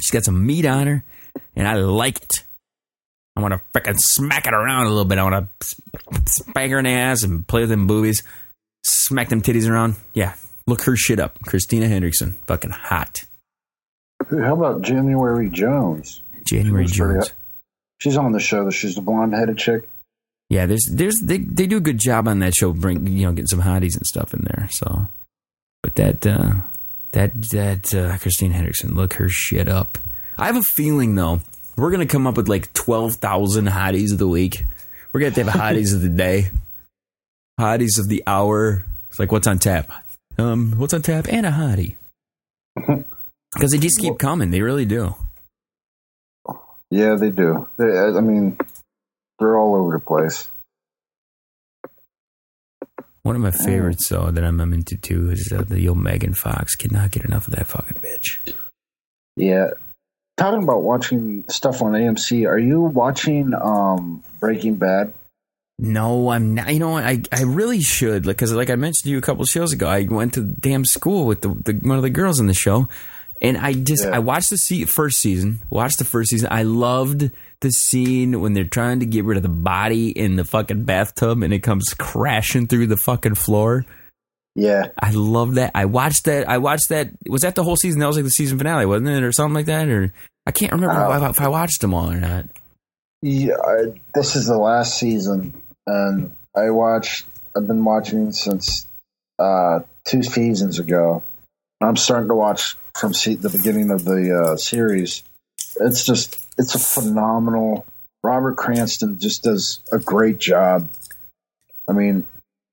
She's 0.00 0.10
got 0.10 0.24
some 0.24 0.44
meat 0.44 0.66
on 0.66 0.86
her, 0.86 1.04
and 1.56 1.68
I 1.68 1.74
like 1.74 2.22
it. 2.22 2.44
I 3.36 3.40
want 3.40 3.54
to 3.54 3.60
freaking 3.72 3.96
smack 3.98 4.46
it 4.46 4.54
around 4.54 4.86
a 4.86 4.90
little 4.90 5.04
bit. 5.04 5.18
I 5.18 5.24
want 5.24 5.48
to 5.60 6.22
spank 6.26 6.70
her 6.72 6.78
in 6.78 6.84
the 6.84 6.90
ass 6.90 7.22
and 7.22 7.46
play 7.46 7.62
with 7.62 7.70
them 7.70 7.86
boobies, 7.86 8.22
smack 8.84 9.28
them 9.28 9.42
titties 9.42 9.68
around. 9.68 9.96
Yeah, 10.12 10.34
look 10.66 10.82
her 10.82 10.96
shit 10.96 11.18
up. 11.20 11.38
Christina 11.44 11.86
Hendrickson, 11.86 12.34
fucking 12.46 12.70
hot. 12.70 13.24
How 14.30 14.54
about 14.54 14.82
January 14.82 15.48
Jones? 15.50 16.22
January 16.46 16.86
Jones. 16.86 17.32
She's 17.98 18.16
on 18.16 18.32
the 18.32 18.40
show. 18.40 18.70
She's 18.70 18.94
the 18.94 19.00
blonde 19.00 19.34
headed 19.34 19.58
chick. 19.58 19.88
Yeah, 20.50 20.66
there's 20.66 20.86
there's 20.92 21.20
they 21.22 21.38
they 21.38 21.66
do 21.66 21.78
a 21.78 21.80
good 21.80 21.98
job 21.98 22.28
on 22.28 22.40
that 22.40 22.54
show, 22.54 22.72
bring 22.72 23.06
you 23.06 23.26
know 23.26 23.32
getting 23.32 23.46
some 23.46 23.62
hotties 23.62 23.96
and 23.96 24.06
stuff 24.06 24.34
in 24.34 24.42
there. 24.42 24.68
So, 24.70 25.08
but 25.82 25.94
that 25.96 26.26
uh, 26.26 26.52
that 27.12 27.32
that 27.50 27.94
uh, 27.94 28.16
Christine 28.18 28.52
Hendrickson, 28.52 28.94
look 28.94 29.14
her 29.14 29.28
shit 29.28 29.68
up. 29.68 29.98
I 30.36 30.46
have 30.46 30.56
a 30.56 30.62
feeling 30.62 31.14
though 31.14 31.40
we're 31.76 31.90
gonna 31.90 32.06
come 32.06 32.26
up 32.26 32.36
with 32.36 32.48
like 32.48 32.72
twelve 32.72 33.14
thousand 33.14 33.66
hotties 33.66 34.12
of 34.12 34.18
the 34.18 34.28
week. 34.28 34.64
We're 35.12 35.20
gonna 35.20 35.30
have 35.30 35.44
to 35.46 35.50
have 35.50 35.60
hotties 35.60 35.94
of 35.94 36.02
the 36.02 36.08
day, 36.08 36.50
hotties 37.58 37.98
of 37.98 38.08
the 38.08 38.22
hour. 38.26 38.84
It's 39.08 39.18
like 39.18 39.32
what's 39.32 39.46
on 39.46 39.58
tap? 39.58 39.90
Um, 40.38 40.72
what's 40.76 40.94
on 40.94 41.02
tap 41.02 41.26
and 41.28 41.46
a 41.46 41.50
hottie 41.50 41.94
because 42.76 43.70
they 43.70 43.78
just 43.78 44.00
keep 44.00 44.18
coming. 44.18 44.50
They 44.50 44.60
really 44.60 44.84
do. 44.84 45.14
Yeah, 46.90 47.14
they 47.14 47.30
do. 47.30 47.68
They, 47.76 47.86
I 47.86 48.08
I 48.16 48.20
mean, 48.20 48.58
they're 49.44 49.58
all 49.58 49.74
over 49.76 49.92
the 49.92 49.98
place. 50.04 50.48
One 53.22 53.36
of 53.36 53.42
my 53.42 53.52
favorites, 53.52 54.08
though, 54.08 54.30
that 54.30 54.44
I'm, 54.44 54.60
I'm 54.60 54.74
into 54.74 54.96
too, 54.98 55.30
is 55.30 55.50
uh, 55.50 55.64
the 55.66 55.88
old 55.88 55.98
Megan 55.98 56.34
Fox. 56.34 56.76
Cannot 56.76 57.10
get 57.10 57.24
enough 57.24 57.48
of 57.48 57.54
that 57.54 57.66
fucking 57.66 58.02
bitch. 58.02 58.54
Yeah. 59.36 59.70
Talking 60.36 60.62
about 60.62 60.82
watching 60.82 61.44
stuff 61.48 61.80
on 61.80 61.92
AMC, 61.92 62.46
are 62.46 62.58
you 62.58 62.82
watching 62.82 63.54
um, 63.54 64.22
Breaking 64.40 64.74
Bad? 64.76 65.14
No, 65.78 66.28
I'm 66.30 66.54
not. 66.54 66.72
You 66.72 66.80
know 66.80 66.90
what? 66.90 67.04
I, 67.04 67.22
I 67.32 67.42
really 67.44 67.80
should, 67.80 68.24
because 68.24 68.52
like 68.52 68.68
I 68.68 68.74
mentioned 68.76 69.04
to 69.04 69.10
you 69.10 69.18
a 69.18 69.22
couple 69.22 69.44
shows 69.46 69.72
ago, 69.72 69.86
I 69.88 70.02
went 70.02 70.34
to 70.34 70.42
damn 70.42 70.84
school 70.84 71.26
with 71.26 71.40
the, 71.40 71.48
the 71.48 71.72
one 71.82 71.96
of 71.96 72.02
the 72.02 72.10
girls 72.10 72.40
in 72.40 72.46
the 72.46 72.54
show, 72.54 72.88
and 73.40 73.56
I 73.56 73.72
just 73.72 74.04
Yeah. 74.04 74.10
I 74.16 74.18
watched 74.18 74.50
the 74.50 74.56
se- 74.56 74.84
first 74.84 75.20
season. 75.20 75.62
Watched 75.70 75.98
the 75.98 76.04
first 76.04 76.30
season. 76.30 76.48
I 76.52 76.62
loved 76.64 77.30
the 77.64 77.70
scene 77.72 78.40
when 78.40 78.52
they're 78.52 78.62
trying 78.64 79.00
to 79.00 79.06
get 79.06 79.24
rid 79.24 79.36
of 79.36 79.42
the 79.42 79.48
body 79.48 80.10
in 80.10 80.36
the 80.36 80.44
fucking 80.44 80.84
bathtub, 80.84 81.42
and 81.42 81.52
it 81.52 81.60
comes 81.64 81.92
crashing 81.98 82.68
through 82.68 82.86
the 82.86 82.96
fucking 82.96 83.34
floor. 83.34 83.84
Yeah. 84.54 84.90
I 85.02 85.10
love 85.10 85.56
that. 85.56 85.72
I 85.74 85.86
watched 85.86 86.26
that. 86.26 86.48
I 86.48 86.58
watched 86.58 86.90
that. 86.90 87.10
Was 87.28 87.42
that 87.42 87.56
the 87.56 87.64
whole 87.64 87.76
season? 87.76 87.98
That 87.98 88.06
was 88.06 88.16
like 88.16 88.24
the 88.24 88.30
season 88.30 88.56
finale, 88.58 88.86
wasn't 88.86 89.08
it, 89.08 89.24
or 89.24 89.32
something 89.32 89.54
like 89.54 89.66
that? 89.66 89.88
Or 89.88 90.12
I 90.46 90.52
can't 90.52 90.70
remember 90.70 90.94
Uh, 90.94 91.28
if 91.30 91.40
I 91.40 91.48
watched 91.48 91.80
them 91.80 91.92
all 91.92 92.08
or 92.10 92.20
not. 92.20 92.44
Yeah, 93.22 93.54
I, 93.56 94.00
this 94.14 94.36
is 94.36 94.46
the 94.46 94.58
last 94.58 94.98
season, 94.98 95.60
and 95.86 96.36
I 96.56 96.70
watched. 96.70 97.26
I've 97.56 97.66
been 97.66 97.84
watching 97.84 98.30
since 98.32 98.86
uh, 99.38 99.80
two 100.06 100.22
seasons 100.22 100.78
ago. 100.78 101.24
I'm 101.80 101.96
starting 101.96 102.28
to 102.28 102.34
watch 102.34 102.76
from 102.94 103.12
se- 103.14 103.36
the 103.36 103.50
beginning 103.50 103.90
of 103.90 104.04
the 104.04 104.52
uh, 104.52 104.56
series. 104.56 105.24
It's 105.80 106.04
just, 106.04 106.43
it's 106.58 106.74
a 106.74 106.78
phenomenal. 106.78 107.86
Robert 108.22 108.56
Cranston 108.56 109.18
just 109.18 109.42
does 109.42 109.80
a 109.92 109.98
great 109.98 110.38
job. 110.38 110.88
I 111.88 111.92
mean, 111.92 112.26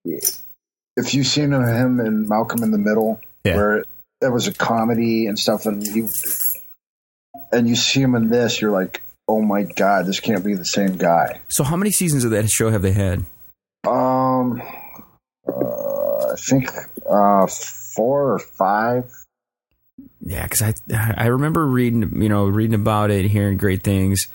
if 0.05 1.13
you've 1.13 1.27
seen 1.27 1.51
him 1.51 1.99
in 1.99 2.27
Malcolm 2.27 2.63
in 2.63 2.71
the 2.71 2.77
Middle, 2.77 3.19
Yeah. 3.43 3.55
where 3.55 3.83
it 4.21 4.31
was 4.31 4.47
a 4.47 4.53
comedy 4.53 5.25
and 5.25 5.37
stuff, 5.37 5.65
and 5.65 5.85
you 5.85 6.09
and 7.51 7.67
you 7.67 7.75
see 7.75 8.01
him 8.01 8.15
in 8.15 8.29
this, 8.29 8.61
you're 8.61 8.71
like, 8.71 9.01
oh 9.27 9.41
my 9.41 9.63
god, 9.63 10.05
this 10.05 10.19
can't 10.19 10.43
be 10.45 10.53
the 10.55 10.65
same 10.65 10.95
guy. 10.97 11.39
So, 11.49 11.63
how 11.63 11.75
many 11.75 11.91
seasons 11.91 12.23
of 12.23 12.31
that 12.31 12.49
show 12.49 12.69
have 12.69 12.81
they 12.81 12.91
had? 12.93 13.25
Um, 13.87 14.61
uh, 15.47 16.31
I 16.31 16.35
think 16.37 16.69
uh, 17.09 17.47
four 17.47 18.33
or 18.33 18.39
five. 18.39 19.11
Yeah, 20.23 20.43
because 20.43 20.61
I 20.61 20.73
I 21.17 21.25
remember 21.27 21.65
reading 21.65 22.21
you 22.21 22.29
know 22.29 22.45
reading 22.45 22.75
about 22.75 23.11
it, 23.11 23.25
hearing 23.25 23.57
great 23.57 23.83
things, 23.83 24.27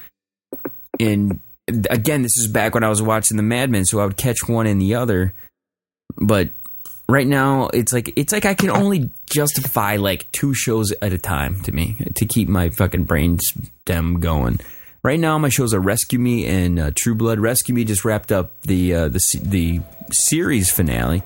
and 0.99 1.41
again, 1.91 2.23
this 2.23 2.37
is 2.37 2.49
back 2.49 2.75
when 2.75 2.85
I 2.85 2.89
was 2.89 3.03
watching 3.03 3.37
the 3.37 3.43
Mad 3.43 3.71
Men, 3.71 3.85
so 3.85 4.01
I 4.01 4.07
would 4.07 4.17
catch 4.17 4.49
one 4.49 4.67
and 4.67 4.81
the 4.81 4.95
other. 4.95 5.35
But 6.17 6.51
right 7.09 7.27
now, 7.27 7.69
it's 7.69 7.93
like 7.93 8.13
it's 8.17 8.33
like 8.33 8.45
I 8.45 8.55
can 8.55 8.71
only 8.71 9.11
justify 9.27 9.97
like 9.97 10.31
two 10.33 10.55
shows 10.55 10.93
at 11.03 11.13
a 11.13 11.19
time 11.19 11.61
to 11.63 11.73
me 11.73 11.97
to 12.15 12.27
keep 12.27 12.49
my 12.49 12.71
fucking 12.71 13.05
brain 13.05 13.39
stem 13.39 14.21
going. 14.21 14.61
Right 15.03 15.21
now, 15.21 15.39
my 15.39 15.51
shows 15.51 15.73
are 15.73 15.81
Rescue 15.81 16.19
Me 16.19 16.47
and 16.47 16.79
uh, 16.79 16.91
True 16.95 17.15
Blood. 17.15 17.39
Rescue 17.39 17.75
Me 17.75 17.85
just 17.85 18.05
wrapped 18.05 18.33
up 18.33 18.61
the 18.63 18.95
uh, 18.95 19.09
the 19.09 19.21
the 19.43 19.81
series 20.13 20.71
finale. 20.71 21.23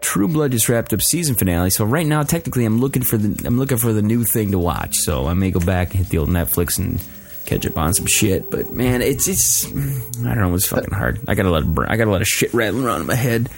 True 0.00 0.28
Blood 0.28 0.52
just 0.52 0.68
wrapped 0.68 0.92
up 0.92 1.02
season 1.02 1.34
finale, 1.34 1.70
so 1.70 1.84
right 1.84 2.06
now 2.06 2.22
technically 2.22 2.64
I'm 2.64 2.80
looking 2.80 3.02
for 3.02 3.16
the 3.16 3.46
I'm 3.46 3.58
looking 3.58 3.78
for 3.78 3.92
the 3.92 4.02
new 4.02 4.24
thing 4.24 4.52
to 4.52 4.58
watch. 4.58 4.96
So 4.96 5.26
I 5.26 5.34
may 5.34 5.50
go 5.50 5.60
back 5.60 5.90
and 5.90 5.98
hit 5.98 6.08
the 6.08 6.18
old 6.18 6.28
Netflix 6.28 6.78
and 6.78 7.00
catch 7.46 7.66
up 7.66 7.76
on 7.78 7.94
some 7.94 8.06
shit. 8.06 8.50
But 8.50 8.72
man, 8.72 9.02
it's 9.02 9.28
it's 9.28 9.66
I 9.66 10.34
don't 10.34 10.38
know, 10.38 10.54
it's 10.54 10.66
fucking 10.66 10.94
hard. 10.94 11.20
I 11.28 11.34
got 11.34 11.46
a 11.46 11.50
lot 11.50 11.62
of 11.62 11.78
I 11.78 11.96
got 11.96 12.08
a 12.08 12.10
lot 12.10 12.22
of 12.22 12.26
shit 12.26 12.52
rattling 12.54 12.84
around 12.84 13.02
in 13.02 13.06
my 13.06 13.14
head. 13.14 13.48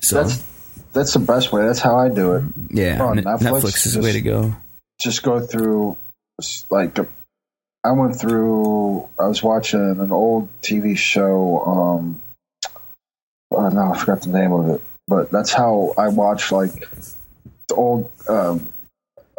So 0.00 0.22
That's 0.22 0.44
that's 0.92 1.12
the 1.12 1.20
best 1.20 1.52
way. 1.52 1.64
That's 1.64 1.80
how 1.80 1.96
I 1.96 2.08
do 2.08 2.34
it. 2.34 2.44
Yeah, 2.70 3.10
N- 3.10 3.24
Netflix, 3.24 3.38
Netflix, 3.40 3.86
is 3.86 3.94
the 3.94 4.02
way 4.02 4.12
to 4.12 4.20
go. 4.20 4.54
Just 5.00 5.22
go 5.22 5.38
through, 5.38 5.96
like, 6.70 6.98
I 7.84 7.92
went 7.92 8.18
through. 8.18 9.08
I 9.18 9.26
was 9.26 9.42
watching 9.42 9.80
an 9.80 10.10
old 10.10 10.48
TV 10.60 10.96
show. 10.96 11.60
Um, 11.64 12.22
oh 13.52 13.68
no, 13.68 13.92
I 13.92 13.98
forgot 13.98 14.22
the 14.22 14.30
name 14.30 14.52
of 14.52 14.68
it. 14.70 14.80
But 15.08 15.30
that's 15.30 15.52
how 15.52 15.94
I 15.96 16.08
watch 16.08 16.52
like 16.52 16.70
old, 17.72 18.12
um, 18.28 18.68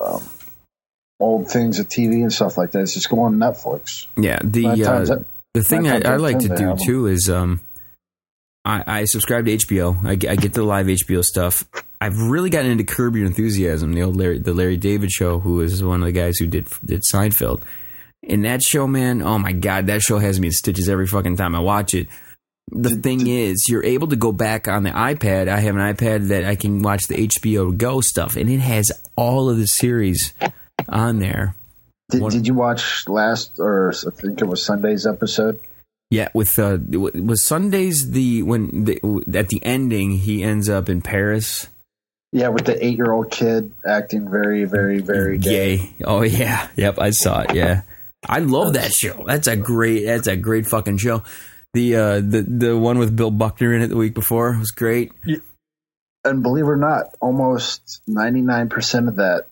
um, 0.03 0.23
old 1.19 1.49
things 1.49 1.79
of 1.79 1.87
TV 1.87 2.21
and 2.21 2.33
stuff 2.33 2.57
like 2.57 2.71
that. 2.71 2.81
It's 2.81 2.93
just 2.95 3.09
go 3.09 3.19
on 3.21 3.35
Netflix. 3.35 4.07
Yeah, 4.17 4.39
the 4.43 4.65
uh, 4.67 4.89
out- 5.11 5.25
the 5.53 5.63
thing 5.63 5.87
I, 5.87 5.99
I 6.01 6.15
like 6.17 6.39
to 6.39 6.49
do 6.55 6.71
'em. 6.71 6.77
too 6.77 7.07
is 7.07 7.29
um, 7.29 7.59
I, 8.65 8.83
I 9.01 9.05
subscribe 9.05 9.45
to 9.45 9.57
HBO. 9.57 10.03
I, 10.05 10.15
get- 10.15 10.31
I 10.31 10.35
get 10.35 10.53
the 10.53 10.63
live 10.63 10.87
HBO 10.87 11.23
stuff. 11.23 11.65
I've 12.01 12.17
really 12.17 12.49
gotten 12.49 12.71
into 12.71 12.83
Curb 12.85 13.15
Your 13.15 13.25
Enthusiasm, 13.25 13.93
the 13.93 14.03
old 14.03 14.15
Larry, 14.15 14.39
the 14.39 14.53
Larry 14.53 14.77
David 14.77 15.11
show, 15.11 15.39
who 15.39 15.59
is 15.61 15.83
one 15.83 16.01
of 16.01 16.05
the 16.05 16.11
guys 16.13 16.37
who 16.37 16.47
did 16.47 16.67
did 16.83 17.03
Seinfeld. 17.13 17.61
In 18.23 18.41
that 18.43 18.61
show, 18.63 18.87
man, 18.87 19.21
oh 19.21 19.37
my 19.37 19.51
god, 19.51 19.87
that 19.87 20.01
show 20.01 20.17
has 20.19 20.39
me 20.39 20.47
in 20.47 20.51
stitches 20.53 20.87
every 20.89 21.07
fucking 21.07 21.35
time 21.37 21.55
I 21.55 21.59
watch 21.59 21.93
it. 21.93 22.07
The 22.71 22.95
thing 22.95 23.27
is, 23.27 23.67
you're 23.67 23.83
able 23.83 24.07
to 24.07 24.15
go 24.15 24.31
back 24.31 24.67
on 24.67 24.83
the 24.83 24.91
iPad. 24.91 25.47
I 25.47 25.59
have 25.59 25.75
an 25.75 25.81
iPad 25.95 26.27
that 26.29 26.45
I 26.45 26.55
can 26.55 26.81
watch 26.81 27.03
the 27.07 27.27
HBO 27.27 27.75
Go 27.75 28.01
stuff, 28.01 28.35
and 28.35 28.49
it 28.49 28.59
has 28.59 28.91
all 29.15 29.49
of 29.49 29.57
the 29.57 29.67
series 29.67 30.33
on 30.87 31.19
there. 31.19 31.55
Did, 32.09 32.21
One- 32.21 32.31
did 32.31 32.47
you 32.47 32.53
watch 32.53 33.07
last 33.07 33.59
or 33.59 33.91
I 33.91 34.09
think 34.11 34.41
it 34.41 34.45
was 34.45 34.63
Sunday's 34.63 35.05
episode? 35.05 35.59
Yeah, 36.11 36.29
with 36.33 36.57
uh, 36.57 36.79
was 36.89 37.45
Sundays 37.45 38.09
the 38.09 38.41
when 38.41 38.85
the, 38.85 38.99
at 39.31 39.49
the 39.49 39.63
ending 39.63 40.11
he 40.11 40.41
ends 40.41 40.67
up 40.67 40.89
in 40.89 41.01
Paris. 41.03 41.67
Yeah, 42.31 42.47
with 42.49 42.65
the 42.65 42.83
eight-year-old 42.83 43.29
kid 43.31 43.73
acting 43.85 44.29
very, 44.29 44.65
very, 44.65 44.99
very 45.01 45.37
gay. 45.37 45.77
Gay. 45.77 45.93
Oh 46.03 46.23
yeah, 46.23 46.67
yep, 46.75 46.97
I 46.97 47.11
saw 47.11 47.41
it. 47.41 47.53
Yeah, 47.53 47.83
I 48.27 48.39
love 48.39 48.73
that 48.73 48.91
show. 48.91 49.23
That's 49.25 49.47
a 49.47 49.55
great. 49.55 50.05
That's 50.05 50.27
a 50.27 50.35
great 50.35 50.65
fucking 50.65 50.97
show. 50.97 51.21
The 51.73 51.95
uh, 51.95 52.15
the 52.15 52.45
the 52.47 52.77
one 52.77 52.97
with 52.97 53.15
Bill 53.15 53.31
Buckner 53.31 53.73
in 53.73 53.81
it 53.81 53.87
the 53.87 53.97
week 53.97 54.13
before 54.13 54.57
was 54.57 54.71
great. 54.71 55.11
And 56.25 56.43
believe 56.43 56.65
it 56.65 56.69
or 56.69 56.75
not, 56.75 57.15
almost 57.21 58.01
ninety-nine 58.07 58.69
percent 58.69 59.07
of 59.07 59.17
that 59.17 59.47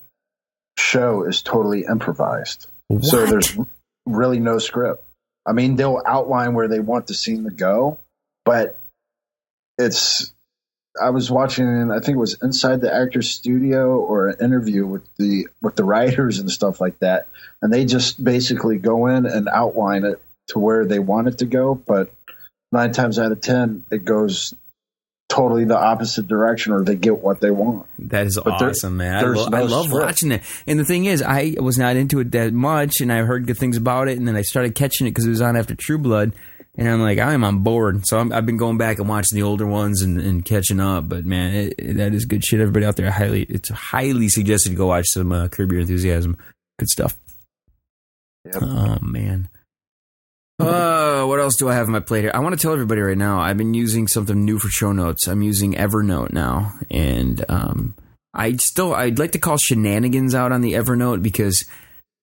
show 0.78 1.24
is 1.24 1.42
totally 1.42 1.86
improvised. 1.90 2.68
So 3.02 3.26
there's 3.26 3.58
really 4.06 4.40
no 4.40 4.58
script. 4.58 5.04
I 5.46 5.54
mean, 5.54 5.76
they'll 5.76 6.02
outline 6.06 6.54
where 6.54 6.68
they 6.68 6.80
want 6.80 7.08
the 7.08 7.14
scene 7.14 7.44
to 7.44 7.52
go, 7.52 8.00
but 8.46 8.80
it's. 9.78 10.34
I 11.00 11.12
was 11.12 11.30
watching, 11.30 11.92
I 11.92 12.00
think 12.00 12.16
it 12.16 12.20
was 12.20 12.42
inside 12.42 12.82
the 12.82 12.92
actor's 12.92 13.30
studio 13.30 14.00
or 14.00 14.30
an 14.30 14.38
interview 14.44 14.88
with 14.88 15.08
the 15.18 15.48
with 15.62 15.76
the 15.76 15.84
writers 15.84 16.40
and 16.40 16.50
stuff 16.50 16.82
like 16.82 16.98
that, 17.00 17.28
and 17.62 17.72
they 17.72 17.86
just 17.86 18.24
basically 18.24 18.80
go 18.80 19.06
in 19.06 19.28
and 19.28 19.48
outline 19.48 20.06
it 20.06 20.20
to 20.48 20.60
where 20.60 20.86
they 20.86 21.00
want 21.00 21.28
it 21.28 21.38
to 21.40 21.46
go, 21.46 21.76
but 21.76 22.14
nine 22.72 22.92
times 22.94 23.20
out 23.20 23.32
of 23.32 23.42
ten, 23.42 23.86
it 23.92 24.06
goes 24.06 24.54
totally 25.30 25.66
the 25.66 25.78
opposite 25.78 26.26
direction, 26.28 26.72
or 26.72 26.84
they 26.84 26.96
get 26.96 27.20
what 27.20 27.42
they 27.42 27.52
want. 27.52 27.86
That 28.00 28.28
is 28.28 28.40
But 28.42 28.62
awesome, 28.62 28.96
man. 28.98 29.16
I, 29.16 29.28
lo- 29.28 29.48
no 29.50 29.58
I 29.58 29.62
love 29.62 29.88
script. 29.88 30.06
watching 30.06 30.32
it. 30.32 30.42
And 30.66 30.80
the 30.80 30.86
thing 30.86 31.04
is, 31.06 31.22
I 31.22 31.56
was 31.60 31.78
not 31.78 31.98
into 31.98 32.20
it 32.22 32.32
that 32.32 32.54
much, 32.54 33.02
and 33.02 33.12
I 33.12 33.18
heard 33.24 33.46
good 33.46 33.58
things 33.58 33.76
about 33.78 34.08
it, 34.08 34.18
and 34.18 34.26
then 34.28 34.36
I 34.38 34.42
started 34.42 34.74
catching 34.74 35.06
it 35.06 35.12
because 35.12 35.26
it 35.26 35.30
was 35.32 35.42
on 35.42 35.58
after 35.58 35.76
True 35.76 35.98
Blood, 35.98 36.32
and 36.78 36.88
I'm 36.88 37.02
like, 37.02 37.20
I'm 37.20 37.44
on 37.44 37.60
board. 37.60 38.08
So 38.08 38.18
I'm, 38.20 38.32
I've 38.32 38.46
been 38.46 38.56
going 38.56 38.78
back 38.78 39.00
and 39.00 39.10
watching 39.10 39.36
the 39.36 39.44
older 39.44 39.68
ones 39.68 40.02
and, 40.02 40.18
and 40.22 40.46
catching 40.46 40.80
up. 40.80 41.10
But 41.10 41.26
man, 41.26 41.54
it, 41.54 41.76
it- 41.78 41.94
that 41.98 42.14
is 42.14 42.24
good 42.24 42.46
shit. 42.46 42.62
Everybody 42.62 42.86
out 42.86 42.96
there, 42.96 43.08
I 43.08 43.12
highly, 43.12 43.44
it's 43.44 43.68
highly 43.70 44.30
suggested 44.30 44.70
to 44.70 44.76
go 44.76 44.88
watch 44.88 45.08
some 45.10 45.34
uh, 45.34 45.50
Curb 45.50 45.74
Your 45.74 45.82
Enthusiasm. 45.82 46.38
Good 46.80 46.88
stuff. 46.90 47.18
Yep. 48.46 48.56
Oh 48.62 48.98
man. 49.02 49.50
Uh, 50.60 51.24
what 51.26 51.40
else 51.40 51.56
do 51.56 51.70
I 51.70 51.76
have 51.76 51.86
on 51.86 51.92
my 51.92 52.00
plate 52.00 52.22
here? 52.22 52.32
I 52.34 52.40
want 52.40 52.54
to 52.58 52.62
tell 52.62 52.74
everybody 52.74 53.02
right 53.02 53.18
now. 53.18 53.40
I've 53.40 53.58
been 53.58 53.76
using 53.76 54.08
something 54.08 54.44
new 54.44 54.58
for 54.58 54.70
show 54.70 54.92
notes. 54.92 55.28
I'm 55.28 55.44
using 55.44 55.74
Evernote 55.74 56.34
now, 56.34 56.74
and 56.90 57.46
um, 57.48 57.96
I 58.34 58.54
still 58.54 58.94
I'd 58.94 59.20
like 59.20 59.34
to 59.34 59.40
call 59.40 59.58
shenanigans 59.58 60.34
out 60.34 60.52
on 60.52 60.62
the 60.62 60.74
Evernote 60.74 61.22
because 61.22 61.66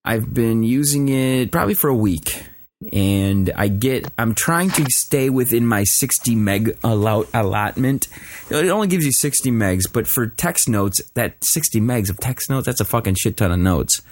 I've 0.05 0.35
been 0.35 0.65
using 0.65 1.09
it 1.09 1.53
probably 1.53 1.75
for 1.75 1.89
a 1.89 1.95
week, 1.95 2.45
and 2.93 3.53
I 3.55 3.69
get 3.69 4.09
I'm 4.19 4.35
trying 4.35 4.71
to 4.71 4.85
stay 4.89 5.31
within 5.31 5.65
my 5.65 5.85
60 5.85 6.35
meg 6.35 6.77
allow, 6.83 7.27
allotment. 7.33 8.09
It 8.51 8.69
only 8.69 8.89
gives 8.89 9.05
you 9.05 9.13
60 9.13 9.53
megs, 9.53 9.85
but 9.93 10.09
for 10.09 10.27
text 10.27 10.69
notes, 10.69 11.01
that 11.15 11.37
60 11.41 11.81
megs 11.81 12.11
of 12.11 12.19
text 12.19 12.51
notes, 12.51 12.67
that's 12.67 12.81
a 12.81 12.85
fucking 12.85 13.15
shit 13.15 13.37
ton 13.37 13.53
of 13.53 13.61
notes. 13.61 14.03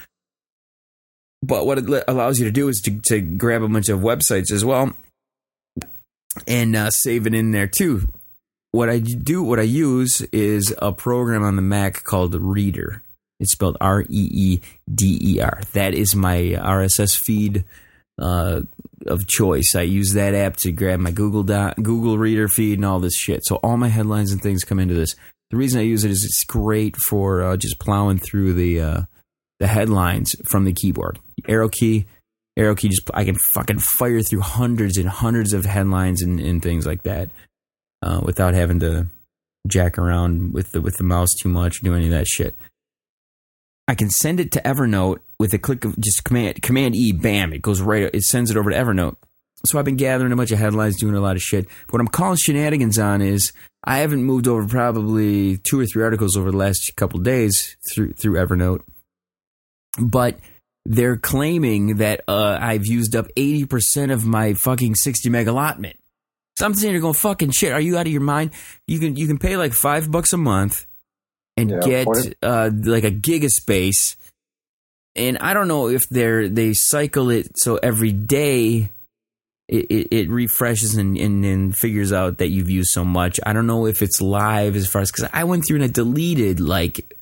But 1.42 1.66
what 1.66 1.78
it 1.78 2.04
allows 2.06 2.38
you 2.38 2.44
to 2.44 2.52
do 2.52 2.68
is 2.68 2.80
to, 2.84 3.00
to 3.06 3.20
grab 3.20 3.62
a 3.62 3.68
bunch 3.68 3.88
of 3.88 4.00
websites 4.00 4.52
as 4.52 4.64
well 4.64 4.92
and 6.46 6.76
uh, 6.76 6.90
save 6.90 7.26
it 7.26 7.34
in 7.34 7.50
there 7.50 7.66
too. 7.66 8.08
What 8.70 8.88
I 8.88 9.00
do, 9.00 9.42
what 9.42 9.58
I 9.58 9.64
use 9.64 10.22
is 10.32 10.74
a 10.78 10.92
program 10.92 11.42
on 11.42 11.56
the 11.56 11.62
Mac 11.62 12.04
called 12.04 12.34
Reeder. 12.34 13.02
It's 13.38 13.52
spelled 13.52 13.76
R 13.80 14.02
E 14.02 14.06
E 14.08 14.60
D 14.92 15.18
E 15.20 15.40
R. 15.40 15.60
That 15.72 15.94
is 15.94 16.14
my 16.14 16.36
RSS 16.36 17.18
feed 17.18 17.64
uh, 18.18 18.62
of 19.06 19.26
choice. 19.26 19.74
I 19.74 19.82
use 19.82 20.14
that 20.14 20.34
app 20.34 20.56
to 20.58 20.72
grab 20.72 21.00
my 21.00 21.10
Google 21.10 21.42
Doc, 21.42 21.74
Google 21.76 22.16
Reader 22.18 22.48
feed 22.48 22.78
and 22.78 22.84
all 22.84 23.00
this 23.00 23.16
shit. 23.16 23.44
So 23.44 23.56
all 23.56 23.76
my 23.76 23.88
headlines 23.88 24.32
and 24.32 24.40
things 24.40 24.64
come 24.64 24.78
into 24.78 24.94
this. 24.94 25.16
The 25.50 25.56
reason 25.56 25.80
I 25.80 25.84
use 25.84 26.04
it 26.04 26.10
is 26.10 26.24
it's 26.24 26.44
great 26.44 26.96
for 26.96 27.42
uh, 27.42 27.56
just 27.56 27.78
plowing 27.78 28.18
through 28.18 28.54
the 28.54 28.80
uh, 28.80 29.00
the 29.58 29.66
headlines 29.66 30.34
from 30.46 30.64
the 30.64 30.72
keyboard. 30.72 31.18
Arrow 31.48 31.68
key, 31.68 32.06
arrow 32.56 32.74
key. 32.74 32.88
Just 32.88 33.10
I 33.14 33.24
can 33.24 33.36
fucking 33.54 33.78
fire 33.78 34.20
through 34.22 34.40
hundreds 34.40 34.96
and 34.96 35.08
hundreds 35.08 35.52
of 35.52 35.64
headlines 35.64 36.22
and, 36.22 36.40
and 36.40 36.62
things 36.62 36.86
like 36.86 37.02
that 37.02 37.30
uh, 38.02 38.20
without 38.22 38.54
having 38.54 38.80
to 38.80 39.06
jack 39.66 39.98
around 39.98 40.52
with 40.52 40.72
the 40.72 40.80
with 40.80 40.96
the 40.96 41.04
mouse 41.04 41.32
too 41.40 41.48
much, 41.48 41.80
do 41.80 41.94
any 41.94 42.06
of 42.06 42.12
that 42.12 42.26
shit. 42.26 42.54
I 43.88 43.94
can 43.94 44.10
send 44.10 44.40
it 44.40 44.52
to 44.52 44.60
Evernote 44.62 45.18
with 45.38 45.52
a 45.54 45.58
click 45.58 45.84
of 45.84 45.98
just 45.98 46.24
command 46.24 46.62
command 46.62 46.96
E, 46.96 47.12
bam, 47.12 47.52
it 47.52 47.62
goes 47.62 47.80
right. 47.80 48.10
It 48.12 48.22
sends 48.22 48.50
it 48.50 48.56
over 48.56 48.70
to 48.70 48.76
Evernote. 48.76 49.16
So 49.64 49.78
I've 49.78 49.84
been 49.84 49.96
gathering 49.96 50.32
a 50.32 50.36
bunch 50.36 50.50
of 50.50 50.58
headlines, 50.58 50.96
doing 50.96 51.14
a 51.14 51.20
lot 51.20 51.36
of 51.36 51.42
shit. 51.42 51.68
What 51.90 52.00
I'm 52.00 52.08
calling 52.08 52.36
shenanigans 52.36 52.98
on 52.98 53.22
is 53.22 53.52
I 53.84 53.98
haven't 53.98 54.24
moved 54.24 54.48
over 54.48 54.66
probably 54.66 55.58
two 55.58 55.78
or 55.78 55.86
three 55.86 56.02
articles 56.02 56.36
over 56.36 56.50
the 56.50 56.56
last 56.56 56.94
couple 56.96 57.20
days 57.20 57.76
through 57.92 58.14
through 58.14 58.34
Evernote, 58.34 58.82
but 60.00 60.38
they're 60.84 61.16
claiming 61.16 61.96
that 61.96 62.22
uh, 62.28 62.58
I've 62.60 62.86
used 62.86 63.14
up 63.14 63.28
80% 63.36 64.12
of 64.12 64.26
my 64.26 64.54
fucking 64.54 64.94
60 64.94 65.30
meg 65.30 65.48
allotment. 65.48 65.96
So 66.58 66.66
I'm 66.66 66.74
sitting 66.74 66.92
there 66.92 67.00
going, 67.00 67.14
fucking 67.14 67.52
shit, 67.52 67.72
are 67.72 67.80
you 67.80 67.96
out 67.96 68.06
of 68.06 68.12
your 68.12 68.20
mind? 68.20 68.50
You 68.86 68.98
can 68.98 69.16
you 69.16 69.26
can 69.26 69.38
pay 69.38 69.56
like 69.56 69.72
five 69.72 70.10
bucks 70.10 70.32
a 70.32 70.36
month 70.36 70.86
and 71.56 71.70
Yeah, 71.70 71.80
get 71.80 72.08
uh, 72.42 72.70
like 72.84 73.04
a 73.04 73.10
gig 73.10 73.44
of 73.44 73.50
space. 73.50 74.16
And 75.14 75.38
I 75.38 75.54
don't 75.54 75.68
know 75.68 75.88
if 75.88 76.08
they're 76.08 76.48
they 76.48 76.72
cycle 76.74 77.30
it 77.30 77.52
so 77.56 77.76
every 77.76 78.12
day 78.12 78.90
it, 79.68 79.86
it, 79.90 80.08
it 80.10 80.30
refreshes 80.30 80.96
and, 80.96 81.16
and, 81.16 81.44
and 81.44 81.76
figures 81.76 82.12
out 82.12 82.38
that 82.38 82.48
you've 82.48 82.70
used 82.70 82.90
so 82.90 83.04
much. 83.04 83.40
I 83.46 83.52
don't 83.52 83.66
know 83.66 83.86
if 83.86 84.02
it's 84.02 84.20
live 84.20 84.76
as 84.76 84.86
far 84.86 85.02
as 85.02 85.10
because 85.10 85.30
I 85.32 85.44
went 85.44 85.64
through 85.66 85.76
and 85.76 85.84
I 85.84 85.88
deleted 85.88 86.60
like 86.60 87.14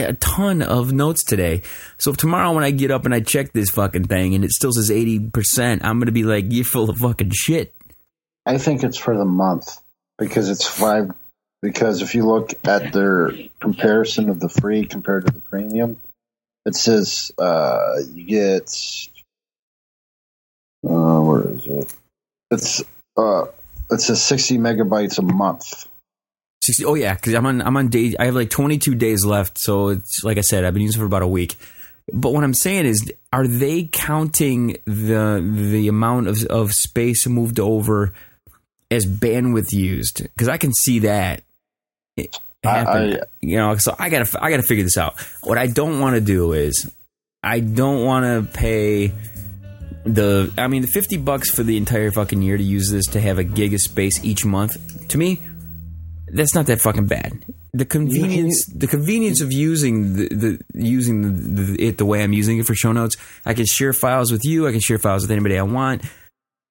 a 0.00 0.14
ton 0.14 0.62
of 0.62 0.92
notes 0.92 1.24
today. 1.24 1.62
So 1.98 2.12
tomorrow 2.12 2.52
when 2.52 2.64
I 2.64 2.70
get 2.70 2.90
up 2.90 3.04
and 3.04 3.14
I 3.14 3.20
check 3.20 3.52
this 3.52 3.70
fucking 3.70 4.04
thing 4.04 4.34
and 4.34 4.44
it 4.44 4.50
still 4.50 4.72
says 4.72 4.90
eighty 4.90 5.18
percent, 5.18 5.84
I'm 5.84 5.98
gonna 5.98 6.12
be 6.12 6.24
like, 6.24 6.46
"You're 6.48 6.64
full 6.64 6.90
of 6.90 6.98
fucking 6.98 7.30
shit." 7.32 7.74
I 8.46 8.58
think 8.58 8.82
it's 8.82 8.96
for 8.96 9.16
the 9.16 9.24
month 9.24 9.78
because 10.18 10.48
it's 10.48 10.66
five. 10.66 11.12
Because 11.62 12.00
if 12.00 12.14
you 12.14 12.24
look 12.24 12.52
at 12.66 12.94
their 12.94 13.32
comparison 13.60 14.30
of 14.30 14.40
the 14.40 14.48
free 14.48 14.86
compared 14.86 15.26
to 15.26 15.32
the 15.32 15.40
premium, 15.40 16.00
it 16.64 16.74
says 16.74 17.32
uh, 17.38 17.96
you 18.12 18.24
get. 18.24 18.74
Uh, 20.82 21.20
where 21.20 21.46
is 21.48 21.66
it? 21.66 21.94
It's 22.50 22.82
uh, 23.14 23.44
it 23.90 24.00
says 24.00 24.22
sixty 24.22 24.56
megabytes 24.56 25.18
a 25.18 25.22
month. 25.22 25.86
60, 26.62 26.84
oh 26.84 26.94
yeah, 26.94 27.14
because 27.14 27.34
I'm 27.34 27.46
on 27.46 27.62
I'm 27.62 27.76
on 27.76 27.88
day. 27.88 28.14
I 28.18 28.26
have 28.26 28.34
like 28.34 28.50
22 28.50 28.94
days 28.94 29.24
left, 29.24 29.58
so 29.58 29.88
it's 29.88 30.22
like 30.24 30.38
I 30.38 30.42
said, 30.42 30.64
I've 30.64 30.74
been 30.74 30.82
using 30.82 30.98
it 30.98 31.02
for 31.02 31.06
about 31.06 31.22
a 31.22 31.26
week. 31.28 31.56
But 32.12 32.32
what 32.32 32.44
I'm 32.44 32.54
saying 32.54 32.86
is, 32.86 33.12
are 33.32 33.46
they 33.46 33.84
counting 33.84 34.76
the 34.84 35.40
the 35.72 35.88
amount 35.88 36.28
of 36.28 36.44
of 36.46 36.72
space 36.72 37.26
moved 37.26 37.60
over 37.60 38.12
as 38.90 39.06
bandwidth 39.06 39.72
used? 39.72 40.22
Because 40.22 40.48
I 40.48 40.58
can 40.58 40.72
see 40.72 41.00
that. 41.00 41.42
Happen. 42.62 43.14
I- 43.14 43.20
you 43.40 43.56
know, 43.56 43.74
so 43.76 43.94
I 43.98 44.10
gotta 44.10 44.42
I 44.42 44.50
gotta 44.50 44.62
figure 44.62 44.84
this 44.84 44.98
out. 44.98 45.14
What 45.42 45.56
I 45.56 45.66
don't 45.66 46.00
want 46.00 46.16
to 46.16 46.20
do 46.20 46.52
is, 46.52 46.90
I 47.42 47.60
don't 47.60 48.04
want 48.04 48.24
to 48.24 48.52
pay 48.52 49.12
the. 50.04 50.52
I 50.58 50.68
mean, 50.68 50.82
the 50.82 50.88
50 50.88 51.16
bucks 51.18 51.48
for 51.50 51.62
the 51.62 51.78
entire 51.78 52.10
fucking 52.10 52.42
year 52.42 52.58
to 52.58 52.62
use 52.62 52.90
this 52.90 53.06
to 53.08 53.20
have 53.20 53.38
a 53.38 53.44
gig 53.44 53.72
of 53.72 53.80
space 53.80 54.22
each 54.22 54.44
month. 54.44 55.08
To 55.08 55.16
me, 55.18 55.40
that's 56.32 56.54
not 56.54 56.66
that 56.66 56.80
fucking 56.80 57.06
bad. 57.06 57.44
The 57.72 57.84
convenience, 57.84 58.66
the 58.66 58.86
convenience 58.86 59.40
of 59.40 59.52
using 59.52 60.14
the, 60.16 60.28
the 60.28 60.60
using 60.74 61.22
the, 61.22 61.62
the, 61.62 61.82
it 61.86 61.98
the 61.98 62.04
way 62.04 62.22
I'm 62.22 62.32
using 62.32 62.58
it 62.58 62.66
for 62.66 62.74
show 62.74 62.92
notes. 62.92 63.16
I 63.44 63.54
can 63.54 63.66
share 63.66 63.92
files 63.92 64.32
with 64.32 64.44
you. 64.44 64.66
I 64.66 64.72
can 64.72 64.80
share 64.80 64.98
files 64.98 65.22
with 65.22 65.30
anybody 65.30 65.58
I 65.58 65.62
want. 65.62 66.02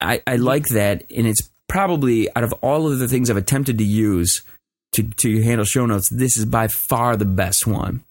I, 0.01 0.21
I 0.25 0.37
like 0.37 0.67
that, 0.67 1.03
and 1.15 1.27
it's 1.27 1.49
probably 1.67 2.33
out 2.35 2.43
of 2.43 2.53
all 2.61 2.91
of 2.91 2.99
the 2.99 3.07
things 3.07 3.29
I've 3.29 3.37
attempted 3.37 3.77
to 3.77 3.83
use 3.83 4.43
to 4.93 5.03
to 5.03 5.41
handle 5.41 5.65
show 5.65 5.85
notes, 5.85 6.09
this 6.11 6.37
is 6.37 6.45
by 6.45 6.67
far 6.67 7.15
the 7.15 7.25
best 7.25 7.67
one. 7.67 8.03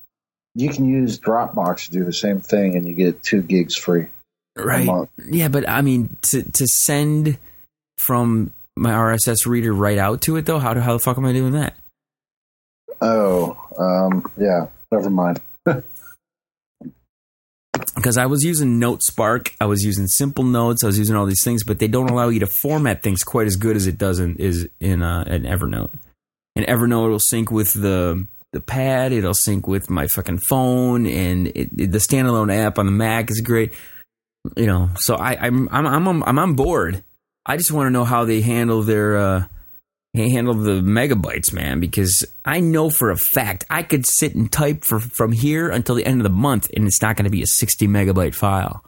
You 0.55 0.71
can 0.71 0.89
use 0.89 1.19
Dropbox 1.19 1.87
to 1.87 1.93
do 1.93 2.05
the 2.05 2.13
same 2.13 2.41
thing, 2.41 2.77
and 2.77 2.87
you 2.87 2.95
get 2.95 3.23
two 3.23 3.43
gigs 3.43 3.77
free. 3.77 4.07
Right? 4.57 5.09
Yeah, 5.31 5.49
but 5.49 5.69
I 5.69 5.83
mean 5.83 6.17
to 6.23 6.43
to 6.43 6.67
send 6.67 7.39
from 8.07 8.53
my 8.79 8.91
RSS 8.91 9.47
reader 9.47 9.73
right 9.73 9.99
out 9.99 10.23
to 10.23 10.37
it 10.37 10.47
though. 10.47 10.59
How 10.59 10.75
do 10.75 10.81
how 10.81 10.93
the 10.93 10.99
fuck 10.99 11.19
am 11.19 11.27
I 11.27 11.33
doing 11.33 11.53
that? 11.53 11.77
Oh, 13.01 13.57
um, 13.79 14.31
yeah. 14.37 14.67
Never 14.91 15.11
mind. 15.11 15.41
because 17.95 18.17
I 18.17 18.27
was 18.27 18.43
using 18.43 18.81
NoteSpark, 18.81 19.53
I 19.61 19.67
was 19.67 19.83
using 19.85 20.07
Simple 20.07 20.45
Notes, 20.45 20.83
I 20.83 20.87
was 20.87 20.99
using 20.99 21.17
all 21.17 21.27
these 21.27 21.45
things, 21.45 21.65
but 21.65 21.79
they 21.79 21.89
don't 21.89 22.11
allow 22.11 22.29
you 22.29 22.41
to 22.41 22.47
format 22.47 23.03
things 23.03 23.23
quite 23.23 23.47
as 23.47 23.57
good 23.57 23.77
as 23.77 23.87
it 23.87 23.99
does 23.99 24.19
in 24.19 24.37
is 24.37 24.69
in 24.81 25.03
uh, 25.03 25.25
in 25.27 25.43
Evernote. 25.43 25.91
And 26.57 26.67
Evernote 26.67 27.11
will 27.11 27.21
sync 27.21 27.51
with 27.51 27.73
the 27.75 28.27
the 28.53 28.61
pad, 28.61 29.13
it'll 29.13 29.35
sync 29.35 29.69
with 29.69 29.91
my 29.91 30.07
fucking 30.07 30.39
phone, 30.39 31.07
and 31.07 31.49
it, 31.49 31.69
it, 31.77 31.93
the 31.93 31.99
standalone 31.99 32.55
app 32.55 32.79
on 32.79 32.87
the 32.87 32.93
Mac 32.93 33.31
is 33.31 33.41
great. 33.41 33.75
You 34.57 34.67
know, 34.67 34.91
so 34.97 35.17
I, 35.17 35.37
I'm 35.41 35.69
I'm 35.71 35.87
I'm 35.87 36.23
I'm 36.23 36.39
on 36.39 36.55
board. 36.55 37.05
I 37.49 37.57
just 37.57 37.73
want 37.73 37.87
to 37.87 37.91
know 37.91 38.05
how 38.05 38.25
they 38.25 38.43
handle 38.43 38.83
their. 38.83 39.17
Uh, 39.17 39.45
handle 40.15 40.55
the 40.55 40.81
megabytes, 40.81 41.53
man, 41.53 41.79
because 41.79 42.25
I 42.45 42.59
know 42.59 42.91
for 42.91 43.11
a 43.13 43.17
fact 43.17 43.65
I 43.71 43.85
could 43.85 44.05
sit 44.05 44.35
and 44.35 44.51
type 44.51 44.83
for 44.83 44.99
from 44.99 45.31
here 45.31 45.69
until 45.69 45.95
the 45.95 46.05
end 46.05 46.21
of 46.21 46.25
the 46.25 46.31
month, 46.31 46.69
and 46.75 46.89
it's 46.89 47.01
not 47.01 47.15
going 47.15 47.27
to 47.27 47.31
be 47.31 47.43
a 47.43 47.47
sixty 47.47 47.87
megabyte 47.87 48.35
file. 48.35 48.85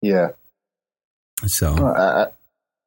Yeah. 0.00 0.28
So 1.46 1.74
I, 1.74 2.26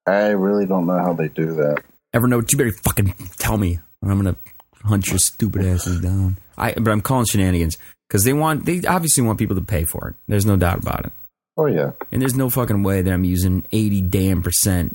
I 0.09 0.27
really 0.29 0.65
don't 0.65 0.85
know 0.85 0.99
how 0.99 1.11
they 1.11 1.27
do 1.27 1.55
that. 1.55 1.83
Evernote, 2.15 2.49
you 2.51 2.57
better 2.57 2.71
fucking 2.71 3.13
tell 3.37 3.57
me, 3.57 3.79
or 4.01 4.11
I'm 4.11 4.21
going 4.21 4.33
to 4.33 4.87
hunt 4.87 5.07
your 5.07 5.19
stupid 5.19 5.65
asses 5.65 5.99
down. 5.99 6.37
I, 6.57 6.73
but 6.73 6.91
I'm 6.91 7.01
calling 7.01 7.25
shenanigans 7.25 7.77
because 8.07 8.23
they 8.23 8.33
want, 8.33 8.65
they 8.65 8.83
obviously 8.85 9.23
want 9.23 9.37
people 9.37 9.57
to 9.57 9.61
pay 9.61 9.83
for 9.83 10.09
it. 10.09 10.15
There's 10.29 10.45
no 10.45 10.55
doubt 10.55 10.77
about 10.79 11.07
it. 11.07 11.11
Oh 11.57 11.65
yeah. 11.65 11.91
And 12.11 12.21
there's 12.21 12.35
no 12.35 12.49
fucking 12.49 12.83
way 12.83 13.01
that 13.01 13.13
I'm 13.13 13.23
using 13.23 13.65
eighty 13.71 14.01
damn 14.01 14.41
percent 14.41 14.93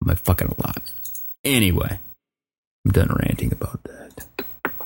of 0.00 0.06
my 0.06 0.14
fucking 0.14 0.48
a 0.48 0.66
lot. 0.66 0.82
Anyway, 1.44 1.98
I'm 2.84 2.92
done 2.92 3.16
ranting 3.20 3.52
about 3.52 3.80
that. 3.84 4.26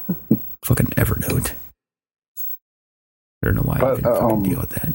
fucking 0.67 0.87
Evernote. 0.89 1.55
I 3.43 3.47
don't 3.47 3.57
know 3.57 3.63
why 3.63 3.77
I 3.77 3.81
But, 3.81 3.99
even 3.99 4.05
fucking 4.05 4.31
um, 4.31 4.43
deal 4.43 4.61
with 4.61 4.71
that. 4.71 4.93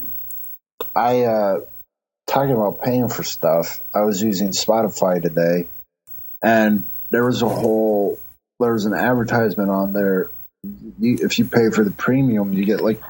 I 0.96 1.22
uh 1.24 1.60
talking 2.28 2.56
about 2.56 2.82
paying 2.82 3.10
for 3.10 3.24
stuff. 3.24 3.82
I 3.94 4.02
was 4.02 4.22
using 4.22 4.50
Spotify 4.50 5.22
today, 5.22 5.68
and 6.42 6.86
there 7.10 7.26
was 7.26 7.42
a 7.42 7.50
whole 7.50 8.20
there 8.60 8.74
was 8.74 8.86
an 8.86 8.94
advertisement 8.94 9.70
on 9.70 9.94
there. 9.94 10.32
You, 11.00 11.18
if 11.22 11.40
you 11.40 11.46
pay 11.46 11.72
for 11.72 11.84
the 11.84 11.92
premium, 11.92 12.54
you 12.54 12.66
get 12.66 12.82
like 12.82 13.02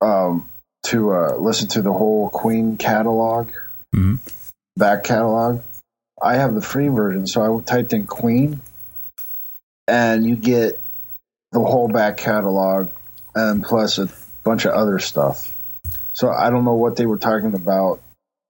um 0.00 0.48
to 0.88 1.12
uh, 1.12 1.36
listen 1.36 1.68
to 1.68 1.82
the 1.82 1.92
whole 1.92 2.30
Queen 2.30 2.76
catalog, 2.76 3.50
Mhm. 3.94 4.18
back 4.76 5.04
catalog. 5.04 5.60
I 6.20 6.36
have 6.36 6.54
the 6.54 6.60
free 6.60 6.88
version, 6.88 7.26
so 7.26 7.42
I 7.42 7.60
typed 7.62 7.92
in 7.92 8.06
Queen, 8.06 8.60
and 9.86 10.26
you 10.26 10.36
get 10.36 10.80
the 11.52 11.60
whole 11.60 11.88
back 11.88 12.16
catalog, 12.16 12.90
and 13.34 13.62
plus 13.62 13.98
a 13.98 14.08
bunch 14.44 14.64
of 14.64 14.72
other 14.72 14.98
stuff. 14.98 15.54
So 16.12 16.30
I 16.30 16.50
don't 16.50 16.64
know 16.64 16.74
what 16.74 16.96
they 16.96 17.06
were 17.06 17.18
talking 17.18 17.54
about, 17.54 18.00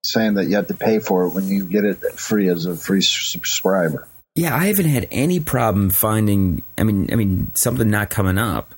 saying 0.05 0.35
that 0.35 0.47
you 0.47 0.57
have 0.57 0.69
to 0.69 0.75
pay 0.75 1.01
for 1.01 1.25
it 1.25 1.31
when 1.31 1.49
you 1.49 1.65
get 1.65 1.85
it 1.85 2.01
free 2.19 2.49
as 2.49 2.67
a 2.67 2.77
free 2.77 3.03
subscriber. 3.03 4.07
Yeah, 4.35 4.55
I 4.55 4.67
haven't 4.67 4.87
had 4.87 5.09
any 5.11 5.41
problem 5.41 5.91
finding. 5.91 6.63
I 6.79 6.85
mean, 6.85 7.09
I 7.13 7.17
mean 7.17 7.51
something 7.57 7.91
not 7.91 8.09
coming 8.09 8.39
up. 8.39 8.75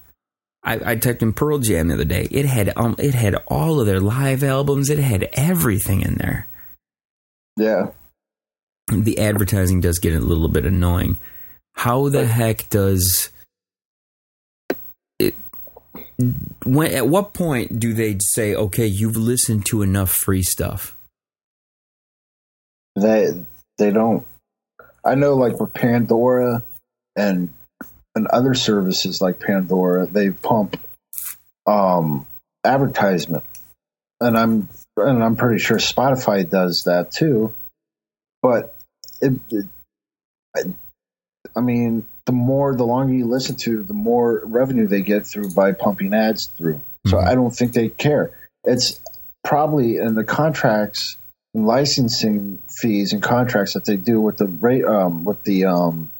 I, 0.62 0.92
I 0.92 0.96
typed 0.96 1.22
in 1.22 1.32
Pearl 1.32 1.58
Jam 1.58 1.88
the 1.88 1.94
other 1.94 2.04
day. 2.04 2.28
It 2.30 2.46
had 2.46 2.72
um, 2.76 2.94
it 2.98 3.14
had 3.14 3.34
all 3.48 3.80
of 3.80 3.86
their 3.86 4.00
live 4.00 4.42
albums. 4.42 4.90
It 4.90 4.98
had 4.98 5.28
everything 5.32 6.02
in 6.02 6.16
there. 6.16 6.48
Yeah, 7.56 7.88
the 8.92 9.18
advertising 9.18 9.80
does 9.80 9.98
get 9.98 10.14
a 10.14 10.20
little 10.20 10.48
bit 10.48 10.66
annoying. 10.66 11.18
How 11.74 12.08
the 12.08 12.26
heck 12.26 12.68
does 12.68 13.30
it? 15.18 15.34
When 16.64 16.92
at 16.92 17.08
what 17.08 17.32
point 17.32 17.80
do 17.80 17.94
they 17.94 18.18
say, 18.20 18.54
"Okay, 18.54 18.86
you've 18.86 19.16
listened 19.16 19.64
to 19.66 19.82
enough 19.82 20.10
free 20.10 20.42
stuff"? 20.42 20.94
they 22.96 23.44
they 23.78 23.90
don't. 23.90 24.26
I 25.04 25.14
know, 25.14 25.34
like 25.34 25.58
with 25.58 25.72
Pandora 25.72 26.62
and 27.16 27.50
and 28.14 28.26
other 28.28 28.54
services 28.54 29.20
like 29.20 29.40
Pandora, 29.40 30.06
they 30.06 30.30
pump 30.30 30.80
um 31.66 32.26
advertisement, 32.64 33.44
and 34.20 34.36
I'm 34.36 34.68
and 34.96 35.22
I'm 35.22 35.36
pretty 35.36 35.58
sure 35.58 35.78
Spotify 35.78 36.48
does 36.48 36.84
that 36.84 37.10
too. 37.12 37.54
But 38.42 38.74
it, 39.20 39.34
it 39.50 39.66
I, 40.56 40.60
I 41.56 41.60
mean, 41.60 42.06
the 42.26 42.32
more 42.32 42.74
the 42.74 42.84
longer 42.84 43.14
you 43.14 43.26
listen 43.26 43.56
to, 43.56 43.82
the 43.82 43.94
more 43.94 44.42
revenue 44.44 44.86
they 44.86 45.02
get 45.02 45.26
through 45.26 45.50
by 45.50 45.72
pumping 45.72 46.14
ads 46.14 46.46
through. 46.46 46.80
So 47.06 47.16
Mhm. 47.16 47.26
I 47.26 47.34
don't 47.34 47.50
think 47.54 47.72
they 47.72 47.88
care. 47.88 48.30
It's 48.64 49.00
probably 49.44 49.96
in 49.96 50.14
the 50.14 50.24
contracts, 50.24 51.16
licensing 51.54 52.60
fees 52.68 53.12
and 53.12 53.22
contracts 53.22 53.72
that 53.74 53.84
they 53.84 53.96
do 53.96 54.20
with 54.20 54.36
the 54.36 54.46
rate, 54.46 54.84
um, 54.84 55.24
with 55.24 55.42
the 55.44 55.64
um, 55.64 56.10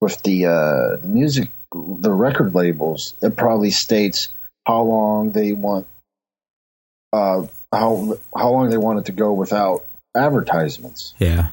with 0.00 0.22
the 0.22 0.46
uh, 0.46 0.96
the 0.96 1.08
music, 1.08 1.50
the 1.72 2.12
record 2.12 2.54
labels. 2.54 3.14
It 3.22 3.36
probably 3.36 3.70
states 3.70 4.28
how 4.66 4.82
long 4.82 5.32
they 5.32 5.52
want, 5.52 5.86
uh, 7.12 7.46
how 7.72 8.18
how 8.36 8.50
long 8.50 8.70
they 8.70 8.76
want 8.76 9.00
it 9.00 9.06
to 9.06 9.12
go 9.12 9.32
without 9.32 9.84
advertisements. 10.16 11.14
Yeah. 11.18 11.50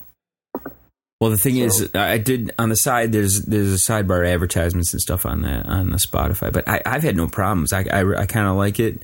Well, 1.22 1.30
the 1.32 1.38
thing 1.38 1.56
So- 1.70 1.86
is, 1.86 1.96
I 1.96 2.18
did 2.18 2.54
on 2.60 2.70
the 2.70 2.76
side. 2.76 3.12
There's 3.14 3.44
there's 3.44 3.72
a 3.72 3.78
sidebar 3.78 4.28
advertisements 4.28 4.94
and 4.94 5.02
stuff 5.02 5.26
on 5.26 5.42
that 5.44 5.66
on 5.68 5.92
the 5.92 5.98
Spotify, 5.98 6.52
but 6.52 6.68
I, 6.68 6.82
I've 6.86 7.04
had 7.04 7.16
no 7.16 7.28
problems. 7.28 7.72
I 7.72 7.84
I, 7.84 8.22
I 8.22 8.26
kind 8.26 8.48
of 8.48 8.58
like 8.58 8.80
it. 8.80 9.04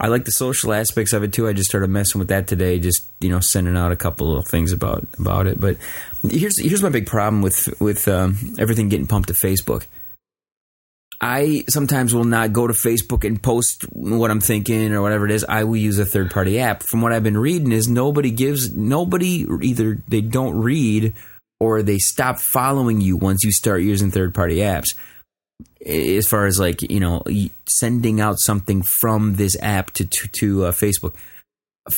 I 0.00 0.06
like 0.06 0.24
the 0.24 0.30
social 0.30 0.72
aspects 0.72 1.12
of 1.12 1.24
it 1.24 1.32
too. 1.32 1.48
I 1.48 1.52
just 1.52 1.68
started 1.68 1.90
messing 1.90 2.20
with 2.20 2.28
that 2.28 2.46
today. 2.46 2.78
Just 2.78 3.04
you 3.20 3.28
know, 3.28 3.40
sending 3.40 3.76
out 3.76 3.90
a 3.90 3.96
couple 3.96 4.38
of 4.38 4.46
things 4.46 4.72
about 4.72 5.06
about 5.18 5.48
it. 5.48 5.60
But 5.60 5.76
here's 6.22 6.58
here's 6.60 6.82
my 6.82 6.88
big 6.88 7.06
problem 7.06 7.42
with 7.42 7.68
with 7.80 8.06
um, 8.06 8.54
everything 8.58 8.88
getting 8.88 9.08
pumped 9.08 9.28
to 9.28 9.34
Facebook. 9.34 9.86
I 11.20 11.64
sometimes 11.68 12.14
will 12.14 12.22
not 12.24 12.52
go 12.52 12.68
to 12.68 12.72
Facebook 12.72 13.26
and 13.26 13.42
post 13.42 13.82
what 13.92 14.30
I'm 14.30 14.40
thinking 14.40 14.92
or 14.92 15.02
whatever 15.02 15.24
it 15.24 15.32
is. 15.32 15.44
I 15.48 15.64
will 15.64 15.76
use 15.76 15.98
a 15.98 16.04
third 16.04 16.30
party 16.30 16.60
app. 16.60 16.84
From 16.84 17.02
what 17.02 17.12
I've 17.12 17.24
been 17.24 17.36
reading, 17.36 17.72
is 17.72 17.88
nobody 17.88 18.30
gives 18.30 18.72
nobody 18.72 19.44
either 19.62 19.98
they 20.06 20.20
don't 20.20 20.56
read 20.58 21.14
or 21.58 21.82
they 21.82 21.98
stop 21.98 22.38
following 22.38 23.00
you 23.00 23.16
once 23.16 23.42
you 23.42 23.50
start 23.50 23.82
using 23.82 24.12
third 24.12 24.32
party 24.32 24.58
apps. 24.58 24.94
As 25.84 26.26
far 26.26 26.46
as 26.46 26.58
like 26.58 26.82
you 26.82 27.00
know, 27.00 27.22
sending 27.66 28.20
out 28.20 28.36
something 28.38 28.82
from 28.82 29.36
this 29.36 29.56
app 29.60 29.92
to 29.92 30.06
to, 30.06 30.28
to 30.40 30.64
uh, 30.66 30.72
Facebook. 30.72 31.14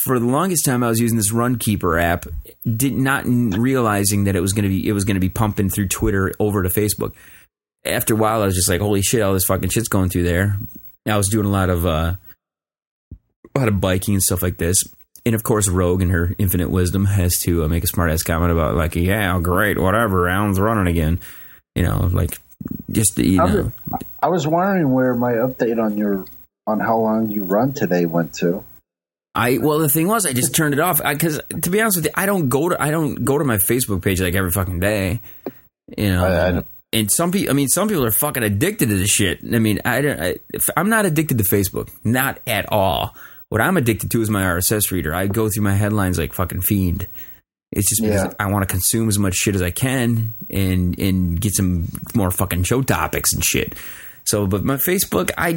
For 0.05 0.19
the 0.19 0.25
longest 0.25 0.63
time, 0.63 0.83
I 0.83 0.87
was 0.87 1.01
using 1.01 1.17
this 1.17 1.33
Runkeeper 1.33 2.01
app, 2.01 2.25
did 2.65 2.93
not 2.93 3.25
realizing 3.25 4.23
that 4.23 4.37
it 4.37 4.41
was 4.41 4.53
going 4.53 4.63
to 4.63 4.69
be 4.69 4.87
it 4.87 4.93
was 4.93 5.03
going 5.03 5.15
to 5.15 5.21
be 5.21 5.29
pumping 5.29 5.69
through 5.69 5.89
Twitter 5.89 6.31
over 6.39 6.63
to 6.63 6.69
Facebook 6.69 7.13
after 7.85 8.13
a 8.13 8.17
while, 8.17 8.41
I 8.41 8.45
was 8.45 8.55
just 8.55 8.69
like, 8.69 8.81
"Holy 8.81 9.01
shit! 9.01 9.21
All 9.21 9.33
this 9.33 9.45
fucking 9.45 9.69
shit's 9.69 9.87
going 9.87 10.09
through 10.09 10.23
there." 10.23 10.59
I 11.07 11.17
was 11.17 11.29
doing 11.29 11.45
a 11.45 11.51
lot 11.51 11.69
of 11.69 11.85
uh, 11.85 12.15
a 13.55 13.59
lot 13.59 13.67
of 13.67 13.81
biking 13.81 14.15
and 14.15 14.23
stuff 14.23 14.41
like 14.41 14.57
this, 14.57 14.83
and 15.25 15.33
of 15.35 15.43
course, 15.43 15.67
Rogue 15.67 16.01
and 16.01 16.11
her 16.11 16.35
infinite 16.37 16.69
wisdom 16.69 17.05
has 17.05 17.39
to 17.39 17.63
uh, 17.63 17.67
make 17.67 17.83
a 17.83 17.87
smart 17.87 18.11
ass 18.11 18.23
comment 18.23 18.51
about 18.51 18.75
like, 18.75 18.95
"Yeah, 18.95 19.39
great, 19.39 19.79
whatever, 19.79 20.21
rounds 20.21 20.59
running 20.59 20.87
again," 20.87 21.19
you 21.75 21.83
know, 21.83 22.09
like 22.11 22.37
just 22.91 23.17
you 23.17 23.41
I 23.41 23.47
know, 23.51 23.71
was, 23.89 24.01
I 24.23 24.27
was 24.29 24.47
wondering 24.47 24.91
where 24.93 25.13
my 25.15 25.33
update 25.33 25.81
on 25.83 25.97
your 25.97 26.25
on 26.67 26.79
how 26.79 26.97
long 26.97 27.31
you 27.31 27.43
run 27.43 27.73
today 27.73 28.05
went 28.05 28.33
to. 28.35 28.63
I 29.33 29.57
well, 29.59 29.79
the 29.79 29.89
thing 29.89 30.07
was, 30.07 30.25
I 30.25 30.33
just 30.33 30.53
turned 30.53 30.73
it 30.73 30.79
off 30.79 31.01
because, 31.03 31.39
to 31.61 31.69
be 31.69 31.79
honest 31.81 31.97
with 31.97 32.05
you, 32.05 32.11
I 32.15 32.25
don't 32.25 32.49
go 32.49 32.69
to 32.69 32.81
I 32.81 32.91
don't 32.91 33.23
go 33.23 33.37
to 33.37 33.45
my 33.45 33.57
Facebook 33.57 34.01
page 34.03 34.19
like 34.21 34.35
every 34.35 34.51
fucking 34.51 34.79
day, 34.79 35.21
you 35.97 36.11
know. 36.13 36.25
I- 36.25 36.57
I- 36.59 36.63
and 36.93 37.09
some 37.09 37.31
people, 37.31 37.49
I 37.51 37.53
mean, 37.53 37.69
some 37.69 37.87
people 37.87 38.03
are 38.03 38.11
fucking 38.11 38.43
addicted 38.43 38.89
to 38.89 38.95
this 38.97 39.09
shit. 39.09 39.39
I 39.45 39.59
mean, 39.59 39.79
I 39.85 40.01
don't. 40.01 40.19
I, 40.19 40.35
I'm 40.75 40.89
not 40.89 41.05
addicted 41.05 41.37
to 41.37 41.45
Facebook, 41.45 41.89
not 42.03 42.41
at 42.45 42.65
all. 42.69 43.15
What 43.47 43.61
I'm 43.61 43.77
addicted 43.77 44.11
to 44.11 44.21
is 44.21 44.29
my 44.29 44.43
RSS 44.43 44.91
reader. 44.91 45.15
I 45.15 45.27
go 45.27 45.47
through 45.49 45.63
my 45.63 45.73
headlines 45.73 46.19
like 46.19 46.33
fucking 46.33 46.59
fiend. 46.63 47.07
It's 47.71 47.89
just 47.89 48.01
because 48.01 48.23
Yeah. 48.23 48.33
I 48.39 48.51
want 48.51 48.67
to 48.67 48.71
consume 48.71 49.07
as 49.07 49.17
much 49.17 49.35
shit 49.35 49.55
as 49.55 49.61
I 49.61 49.71
can 49.71 50.33
and 50.49 50.97
and 50.99 51.39
get 51.39 51.53
some 51.55 51.87
more 52.13 52.29
fucking 52.31 52.63
show 52.63 52.81
topics 52.81 53.33
and 53.33 53.43
shit. 53.43 53.75
So, 54.23 54.45
but 54.45 54.63
my 54.63 54.75
Facebook, 54.75 55.31
I 55.35 55.49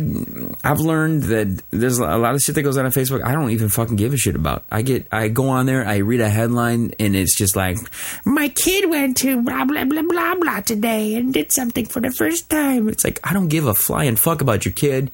I've 0.66 0.80
learned 0.80 1.24
that 1.24 1.62
there's 1.70 1.98
a 1.98 2.16
lot 2.16 2.34
of 2.34 2.40
shit 2.40 2.54
that 2.54 2.62
goes 2.62 2.78
on 2.78 2.86
on 2.86 2.92
Facebook. 2.92 3.22
I 3.22 3.32
don't 3.32 3.50
even 3.50 3.68
fucking 3.68 3.96
give 3.96 4.14
a 4.14 4.16
shit 4.16 4.36
about. 4.36 4.64
I 4.70 4.80
get 4.80 5.06
I 5.12 5.28
go 5.28 5.48
on 5.50 5.66
there, 5.66 5.86
I 5.86 5.98
read 5.98 6.20
a 6.22 6.30
headline, 6.30 6.94
and 6.98 7.14
it's 7.14 7.36
just 7.36 7.56
like, 7.56 7.76
my 8.24 8.48
kid 8.48 8.88
went 8.88 9.18
to 9.18 9.42
blah 9.42 9.64
blah 9.66 9.84
blah 9.84 10.02
blah 10.02 10.34
blah 10.36 10.60
today 10.60 11.14
and 11.16 11.34
did 11.34 11.52
something 11.52 11.84
for 11.84 12.00
the 12.00 12.10
first 12.10 12.48
time. 12.48 12.88
It's 12.88 13.04
like 13.04 13.20
I 13.22 13.34
don't 13.34 13.48
give 13.48 13.66
a 13.66 13.74
flying 13.74 14.16
fuck 14.16 14.40
about 14.40 14.64
your 14.64 14.72
kid. 14.72 15.10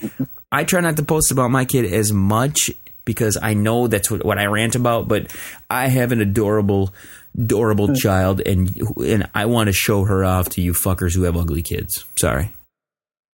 I 0.53 0.63
try 0.65 0.81
not 0.81 0.97
to 0.99 1.03
post 1.03 1.33
about 1.33 1.51
my 1.51 1.65
kid 1.65 1.93
as 1.93 2.13
much 2.13 2.71
because 3.11 3.37
I 3.43 3.55
know 3.55 3.89
that's 3.89 4.09
what, 4.09 4.25
what 4.25 4.39
I 4.39 4.45
rant 4.45 4.77
about. 4.77 5.09
But 5.09 5.35
I 5.69 5.89
have 5.89 6.13
an 6.13 6.21
adorable, 6.21 6.95
adorable 7.37 7.89
hmm. 7.89 7.95
child, 7.95 8.41
and 8.47 8.71
and 8.99 9.29
I 9.35 9.47
want 9.47 9.67
to 9.67 9.73
show 9.73 10.05
her 10.05 10.25
off 10.25 10.51
to 10.51 10.63
you 10.63 10.73
fuckers 10.73 11.17
who 11.17 11.25
have 11.25 11.37
ugly 11.37 11.63
kids. 11.63 12.05
Sorry. 12.17 12.53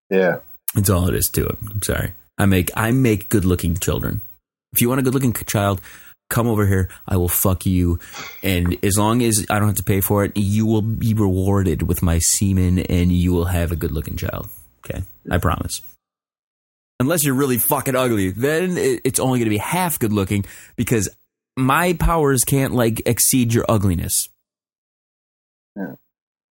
Yeah. 0.08 0.38
That's 0.74 0.88
all 0.88 1.08
it 1.08 1.14
is 1.14 1.28
to 1.34 1.44
it. 1.44 1.58
I'm 1.70 1.82
sorry. 1.82 2.14
I 2.38 2.46
make 2.46 2.70
I 2.74 2.90
make 2.90 3.28
good 3.28 3.44
looking 3.44 3.76
children. 3.76 4.22
If 4.72 4.80
you 4.80 4.88
want 4.88 5.00
a 5.00 5.02
good 5.02 5.12
looking 5.12 5.34
child, 5.34 5.82
come 6.30 6.48
over 6.48 6.66
here. 6.66 6.88
I 7.06 7.18
will 7.18 7.28
fuck 7.28 7.66
you, 7.66 7.98
and 8.42 8.82
as 8.82 8.96
long 8.96 9.22
as 9.22 9.44
I 9.50 9.58
don't 9.58 9.68
have 9.68 9.76
to 9.76 9.84
pay 9.84 10.00
for 10.00 10.24
it, 10.24 10.32
you 10.36 10.64
will 10.64 10.80
be 10.80 11.12
rewarded 11.12 11.82
with 11.82 12.02
my 12.02 12.18
semen, 12.18 12.78
and 12.78 13.12
you 13.12 13.34
will 13.34 13.46
have 13.46 13.72
a 13.72 13.76
good 13.76 13.92
looking 13.92 14.16
child. 14.16 14.48
Okay, 14.86 15.02
I 15.30 15.36
promise. 15.36 15.82
Unless 16.98 17.24
you're 17.24 17.34
really 17.34 17.58
fucking 17.58 17.94
ugly, 17.94 18.30
then 18.30 18.76
it- 18.78 19.02
it's 19.04 19.20
only 19.20 19.38
going 19.38 19.46
to 19.46 19.50
be 19.50 19.58
half 19.58 19.98
good 19.98 20.12
looking 20.12 20.44
because 20.76 21.08
my 21.56 21.92
powers 21.94 22.42
can't 22.44 22.74
like 22.74 23.02
exceed 23.06 23.52
your 23.52 23.64
ugliness. 23.68 24.28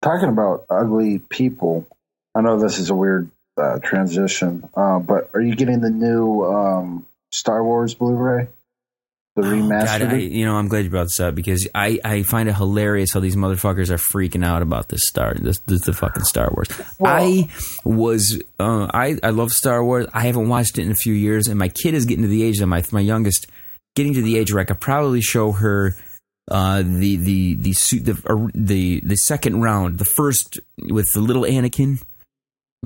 Talking 0.02 0.30
about 0.30 0.66
ugly 0.70 1.18
people, 1.18 1.88
I 2.36 2.42
know 2.42 2.60
this 2.60 2.78
is 2.78 2.92
a 2.92 2.96
weird 2.96 3.30
uh, 3.58 3.80
transition, 3.80 4.70
uh, 4.76 5.00
but 5.00 5.32
are 5.34 5.42
you 5.42 5.56
getting 5.56 5.80
the 5.82 5.90
new 5.90 6.44
um, 6.44 7.08
Star 7.32 7.64
Wars 7.64 7.96
Blu-ray? 7.96 8.48
The 9.36 9.42
Oh, 9.42 9.52
remastered? 9.52 10.00
God, 10.00 10.02
I, 10.14 10.16
you 10.16 10.46
know, 10.46 10.56
I'm 10.56 10.68
glad 10.70 10.86
you 10.86 10.90
brought 10.90 11.04
this 11.06 11.20
up 11.20 11.36
because 11.36 11.68
I, 11.76 12.00
I 12.06 12.24
find 12.24 12.48
it 12.48 12.56
hilarious 12.56 13.12
how 13.12 13.20
these 13.20 13.36
motherfuckers 13.36 13.90
are 13.90 13.98
freaking 13.98 14.46
out 14.46 14.62
about 14.62 14.88
this 14.90 15.02
Star 15.08 15.34
this, 15.36 15.60
this 15.66 15.82
the 15.82 15.92
fucking 15.94 16.24
Star 16.24 16.50
Wars. 16.54 16.70
Well- 17.00 17.14
I 17.14 17.50
was 17.84 18.42
uh, 18.60 18.88
I 18.94 19.18
I 19.22 19.32
love 19.32 19.52
Star 19.52 19.84
Wars. 19.84 20.08
I 20.14 20.22
haven't 20.22 20.48
watched 20.48 20.78
it 20.78 20.84
in 20.84 20.92
a 20.92 20.96
few 20.96 21.14
years, 21.14 21.48
and 21.48 21.60
my 21.60 21.68
kid 21.68 21.94
is 21.96 22.06
getting 22.06 22.22
to 22.24 22.30
the 22.30 22.44
age 22.44 22.60
that 22.60 22.68
my 22.68 22.84
my 22.92 23.02
youngest 23.02 23.48
getting 23.96 24.14
to 24.14 24.22
the 24.22 24.38
age 24.38 24.54
where 24.54 24.62
I 24.62 24.66
could 24.66 24.80
probably 24.80 25.22
show 25.22 25.52
her 25.52 25.96
uh, 26.50 26.82
the 26.86 27.18
the 27.18 27.56
the 27.56 27.74
suit 27.74 28.06
the 28.06 28.14
uh, 28.32 28.48
the 28.56 29.02
the 29.04 29.16
second 29.18 29.62
round, 29.62 29.98
the 29.98 30.06
first 30.06 30.60
with 30.78 31.12
the 31.14 31.20
little 31.20 31.44
Anakin. 31.44 32.02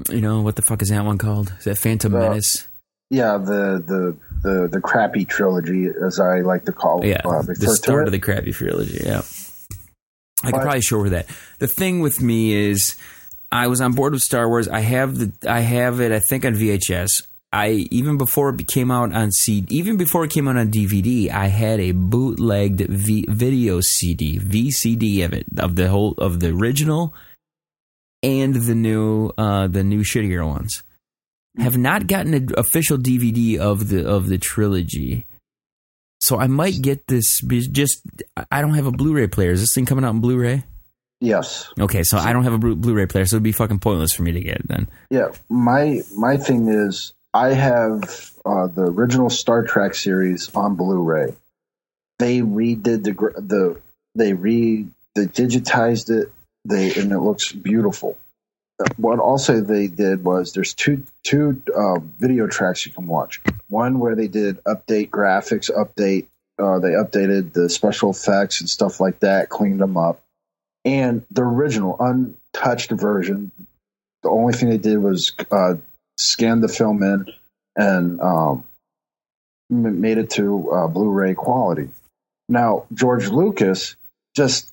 You 0.10 0.22
know 0.22 0.42
what 0.42 0.56
the 0.56 0.62
fuck 0.64 0.82
is 0.82 0.90
that 0.90 1.06
one 1.06 1.18
called? 1.20 1.54
Is 1.60 1.66
that 1.66 1.78
Phantom 1.78 2.12
Menace? 2.14 2.68
yeah, 3.12 3.38
the, 3.38 3.84
the 3.86 4.18
the 4.42 4.68
the 4.72 4.82
crappy 4.82 5.26
trilogy, 5.26 5.88
as 6.06 6.20
I 6.20 6.42
like 6.42 6.66
to 6.66 6.72
call 6.72 7.02
it. 7.02 7.10
Yeah, 7.10 7.22
uh, 7.26 7.42
the 7.42 7.76
start 7.76 8.08
of 8.08 8.12
the 8.12 8.20
crappy 8.20 8.52
trilogy. 8.52 9.02
Yeah, 9.04 9.22
I 10.44 10.52
could 10.52 10.62
probably 10.62 10.82
show 10.82 11.04
her 11.04 11.10
that. 11.10 11.28
The 11.60 11.68
thing 11.68 12.00
with 12.00 12.22
me 12.22 12.54
is, 12.54 12.96
I 13.52 13.68
was 13.68 13.82
on 13.82 13.94
board 13.94 14.14
with 14.14 14.22
Star 14.22 14.48
Wars. 14.48 14.68
I 14.68 14.82
have 14.82 15.18
the, 15.18 15.50
I 15.50 15.62
have 15.62 16.00
it. 16.00 16.12
I 16.12 16.20
think 16.20 16.46
on 16.46 16.54
VHS. 16.56 17.24
I 17.52 17.88
even 17.90 18.18
before 18.18 18.54
it 18.54 18.68
came 18.68 18.92
out 18.92 19.12
on 19.12 19.32
CD, 19.32 19.76
even 19.76 19.98
before 19.98 20.24
it 20.24 20.32
came 20.32 20.48
out 20.48 20.58
on 20.58 20.72
DVD, 20.72 21.32
I 21.32 21.48
had 21.48 21.80
a 21.80 21.94
bootlegged 21.94 22.82
v, 22.82 23.26
video 23.28 23.82
CD, 23.82 24.38
VCD 24.38 25.26
of 25.26 25.34
it, 25.34 25.48
of 25.58 25.76
the 25.76 25.90
whole 25.90 26.12
of 26.20 26.42
the 26.42 26.50
original 26.50 27.14
and 28.22 28.54
the 28.54 28.76
new, 28.76 29.32
uh, 29.36 29.66
the 29.68 29.84
new 29.84 30.02
shittier 30.02 30.46
ones. 30.46 30.84
Have 31.58 31.78
not 31.78 32.08
gotten 32.08 32.34
an 32.34 32.50
official 32.58 32.98
DVD 32.98 33.58
of 33.58 33.90
the 33.90 34.08
of 34.08 34.30
the 34.30 34.38
trilogy. 34.38 35.26
So 36.22 36.38
I 36.38 36.48
might 36.48 36.82
get 36.82 37.08
this. 37.08 37.42
Just 37.42 38.02
I 38.52 38.62
don't 38.62 38.76
have 38.76 38.86
a 38.86 38.92
Blu-ray 38.92 39.28
player. 39.28 39.52
Is 39.52 39.62
this 39.62 39.74
thing 39.74 39.86
coming 39.86 40.06
out 40.06 40.14
in 40.14 40.22
Blu-ray? 40.22 40.64
Yes. 41.22 41.70
Okay, 41.78 42.04
so 42.04 42.18
I 42.18 42.32
don't 42.32 42.44
have 42.44 42.54
a 42.54 42.58
Blu- 42.58 42.76
Blu-ray 42.76 43.08
player, 43.08 43.26
so 43.26 43.36
it'd 43.36 43.44
be 43.44 43.52
fucking 43.52 43.80
pointless 43.80 44.14
for 44.14 44.24
me 44.24 44.32
to 44.32 44.40
get 44.40 44.58
it 44.58 44.68
then. 44.68 44.88
Yeah. 45.10 45.30
My 45.50 46.02
my 46.16 46.38
thing 46.38 46.68
is, 46.68 47.14
I 47.34 47.54
have 47.54 48.32
uh, 48.46 48.68
the 48.68 48.84
original 48.84 49.30
Star 49.30 49.64
Trek 49.64 49.96
series 49.96 50.54
on 50.56 50.76
Blu-ray. 50.76 51.34
They 52.20 52.40
redid 52.40 53.04
the 53.04 53.14
the 53.42 53.82
they 54.16 54.34
re 54.34 54.88
they 55.16 55.26
digitized 55.26 56.10
it. 56.10 56.32
They 56.66 56.94
and 56.94 57.12
it 57.12 57.20
looks 57.20 57.52
beautiful. 57.52 58.18
What 58.96 59.20
also 59.20 59.60
they 59.60 59.88
did 59.88 60.24
was 60.24 60.54
there's 60.54 60.74
two 60.74 61.04
two 61.24 61.62
uh, 61.76 62.00
video 62.18 62.48
tracks 62.48 62.86
you 62.86 62.92
can 62.92 63.08
watch. 63.08 63.42
One 63.68 64.00
where 64.00 64.16
they 64.16 64.28
did 64.28 64.64
update 64.64 65.10
graphics, 65.10 65.70
update 65.70 66.28
uh, 66.58 66.80
they 66.80 66.92
updated 66.92 67.54
the 67.54 67.70
special 67.70 68.12
effects 68.12 68.62
and 68.62 68.70
stuff 68.70 69.00
like 69.00 69.20
that, 69.20 69.50
cleaned 69.50 69.82
them 69.82 69.98
up, 69.98 70.22
and 70.86 71.26
the 71.32 71.42
original 71.42 71.98
untouched 72.00 72.92
version. 72.92 73.52
The 74.24 74.30
only 74.30 74.54
thing 74.54 74.70
they 74.70 74.78
did 74.78 74.98
was 74.98 75.34
uh, 75.52 75.76
scan 76.18 76.62
the 76.62 76.68
film 76.68 77.04
in 77.04 77.26
and 77.76 78.20
um, 78.22 78.64
made 79.70 80.18
it 80.18 80.30
to 80.32 80.72
uh, 80.72 80.88
Blu-ray 80.88 81.34
quality. 81.34 81.90
Now 82.48 82.86
George 82.94 83.28
Lucas 83.28 83.96
just 84.36 84.72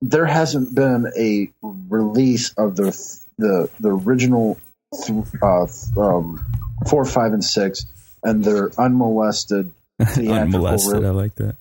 there 0.00 0.26
hasn't 0.26 0.74
been 0.74 1.10
a 1.18 1.50
release 1.60 2.52
of 2.54 2.76
the 2.76 2.92
the 3.38 3.70
the 3.80 3.90
original 3.90 4.58
th- 5.06 5.24
uh, 5.42 5.66
um, 5.96 6.44
four, 6.88 7.04
five, 7.04 7.32
and 7.32 7.44
six, 7.44 7.86
and 8.22 8.44
their 8.44 8.70
unmolested 8.78 9.72
theatrical 10.00 10.32
Unmolested, 10.34 11.02
re- 11.02 11.08
I 11.08 11.10
like 11.10 11.34
that. 11.36 11.56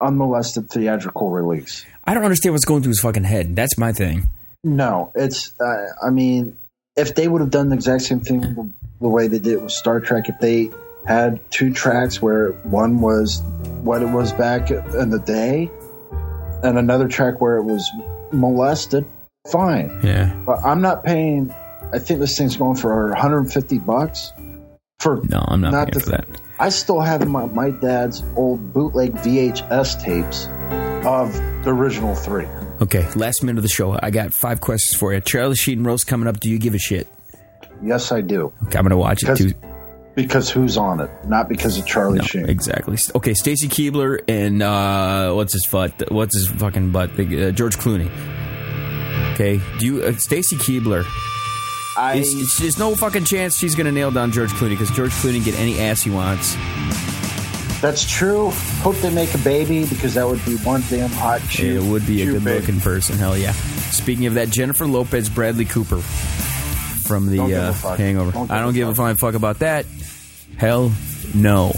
unmolested 0.00 0.68
theatrical 0.70 1.30
release. 1.30 1.84
I 2.04 2.14
don't 2.14 2.24
understand 2.24 2.52
what's 2.54 2.64
going 2.64 2.82
through 2.82 2.90
his 2.90 3.00
fucking 3.00 3.24
head. 3.24 3.56
That's 3.56 3.78
my 3.78 3.92
thing. 3.92 4.28
No, 4.64 5.12
it's. 5.14 5.58
Uh, 5.60 5.86
I 6.06 6.10
mean, 6.10 6.58
if 6.96 7.14
they 7.14 7.28
would 7.28 7.40
have 7.40 7.50
done 7.50 7.68
the 7.68 7.74
exact 7.76 8.02
same 8.02 8.20
thing 8.20 8.74
the 9.00 9.08
way 9.08 9.28
they 9.28 9.38
did 9.38 9.62
with 9.62 9.72
Star 9.72 10.00
Trek, 10.00 10.28
if 10.28 10.38
they 10.40 10.70
had 11.06 11.38
two 11.50 11.72
tracks 11.72 12.20
where 12.20 12.50
one 12.64 13.00
was 13.00 13.40
what 13.82 14.02
it 14.02 14.08
was 14.08 14.32
back 14.32 14.70
in 14.70 15.10
the 15.10 15.20
day, 15.20 15.70
and 16.62 16.78
another 16.78 17.06
track 17.06 17.40
where 17.40 17.58
it 17.58 17.62
was 17.62 17.88
molested, 18.32 19.04
fine. 19.52 20.00
Yeah. 20.02 20.34
But 20.46 20.58
I'm 20.64 20.80
not 20.80 21.04
paying. 21.04 21.52
I 21.92 21.98
think 21.98 22.20
this 22.20 22.36
thing's 22.36 22.56
going 22.56 22.76
for 22.76 23.08
150 23.10 23.78
bucks 23.78 24.32
for. 24.98 25.20
No, 25.24 25.44
I'm 25.46 25.60
not, 25.60 25.72
Not 25.72 25.88
paying 25.92 25.94
the 25.94 26.00
for 26.00 26.10
that. 26.10 26.28
I 26.58 26.70
still 26.70 27.00
have 27.00 27.26
my, 27.28 27.44
my 27.46 27.70
dad's 27.70 28.22
old 28.34 28.72
bootleg 28.72 29.12
VHS 29.16 30.02
tapes 30.02 30.46
of 31.06 31.32
the 31.64 31.70
original 31.70 32.14
three. 32.14 32.46
Okay, 32.80 33.06
last 33.14 33.42
minute 33.42 33.58
of 33.58 33.62
the 33.62 33.68
show. 33.68 33.96
I 34.02 34.10
got 34.10 34.32
five 34.34 34.60
questions 34.60 34.98
for 34.98 35.12
you. 35.14 35.20
Charlie 35.20 35.54
Sheen 35.56 35.84
roast 35.84 36.06
coming 36.06 36.28
up. 36.28 36.40
Do 36.40 36.50
you 36.50 36.58
give 36.58 36.74
a 36.74 36.78
shit? 36.78 37.06
Yes, 37.82 38.10
I 38.12 38.20
do. 38.22 38.52
Okay, 38.64 38.78
I'm 38.78 38.84
gonna 38.84 38.96
watch 38.96 39.22
it 39.22 39.26
Because 39.26 39.38
too. 39.38 39.54
because 40.14 40.50
who's 40.50 40.76
on 40.78 41.00
it, 41.00 41.10
not 41.26 41.48
because 41.48 41.78
of 41.78 41.86
Charlie 41.86 42.18
No, 42.18 42.24
Sheen. 42.24 42.48
exactly. 42.48 42.96
Okay, 43.14 43.34
Stacy 43.34 43.68
Keibler 43.68 44.20
and 44.28 44.62
uh, 44.62 45.32
what's 45.34 45.52
his 45.52 45.66
butt? 45.66 46.10
What's 46.10 46.34
his 46.36 46.48
fucking 46.48 46.90
butt? 46.90 47.10
Uh, 47.20 47.50
George 47.50 47.76
Clooney. 47.76 48.10
Okay, 49.36 49.60
do 49.78 49.84
you 49.84 50.02
uh, 50.02 50.12
Stacy 50.14 50.56
Keibler? 50.56 51.04
I 51.94 52.14
It's, 52.14 52.32
it's, 52.32 52.58
there's 52.58 52.78
no 52.78 52.94
fucking 52.94 53.26
chance 53.26 53.58
she's 53.58 53.74
gonna 53.74 53.92
nail 53.92 54.10
down 54.10 54.32
George 54.32 54.48
Clooney 54.52 54.70
because 54.70 54.90
George 54.90 55.10
Clooney 55.10 55.34
can 55.34 55.42
get 55.42 55.60
any 55.60 55.78
ass 55.78 56.00
he 56.00 56.08
wants. 56.08 56.54
that's 57.82 58.06
true. 58.06 58.48
Hope 58.80 58.96
they 58.96 59.10
make 59.10 59.34
a 59.34 59.38
baby 59.38 59.84
because 59.84 60.14
that 60.14 60.26
would 60.26 60.42
be 60.46 60.56
one 60.56 60.82
damn 60.88 61.10
hot. 61.10 61.42
It 61.60 61.82
would 61.82 62.06
be 62.06 62.22
a 62.22 62.24
good 62.24 62.44
baby. 62.44 62.60
looking 62.60 62.80
person. 62.80 63.18
Hell 63.18 63.36
yeah. 63.36 63.52
Speaking 63.52 64.24
of 64.24 64.32
that, 64.34 64.48
Jennifer 64.48 64.86
Lopez, 64.86 65.28
Bradley 65.28 65.66
Cooper 65.66 65.98
from 65.98 67.26
the 67.26 67.40
uh. 67.40 67.72
Hangover. 67.94 68.32
Don't 68.32 68.50
I 68.50 68.62
don't 68.62 68.72
give 68.72 68.88
a 68.88 68.94
flying 68.94 69.18
fuck 69.18 69.34
about 69.34 69.58
that. 69.58 69.84
Hell 70.56 70.92
no. 71.34 71.74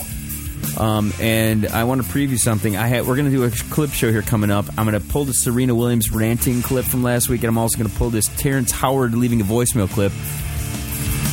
Um, 0.78 1.12
and 1.20 1.66
I 1.66 1.84
want 1.84 2.04
to 2.04 2.08
preview 2.08 2.38
something. 2.38 2.76
I 2.76 3.00
we're 3.00 3.16
going 3.16 3.24
to 3.24 3.32
do 3.36 3.42
a 3.42 3.50
clip 3.50 3.90
show 3.90 4.12
here 4.12 4.22
coming 4.22 4.50
up. 4.52 4.66
I'm 4.78 4.88
going 4.88 5.00
to 5.00 5.06
pull 5.08 5.24
the 5.24 5.34
Serena 5.34 5.74
Williams 5.74 6.12
ranting 6.12 6.62
clip 6.62 6.84
from 6.84 7.02
last 7.02 7.28
week, 7.28 7.42
and 7.42 7.48
I'm 7.48 7.58
also 7.58 7.76
going 7.78 7.90
to 7.90 7.96
pull 7.96 8.10
this 8.10 8.28
Terrence 8.36 8.70
Howard 8.70 9.12
leaving 9.14 9.40
a 9.40 9.44
voicemail 9.44 9.88
clip, 9.90 10.12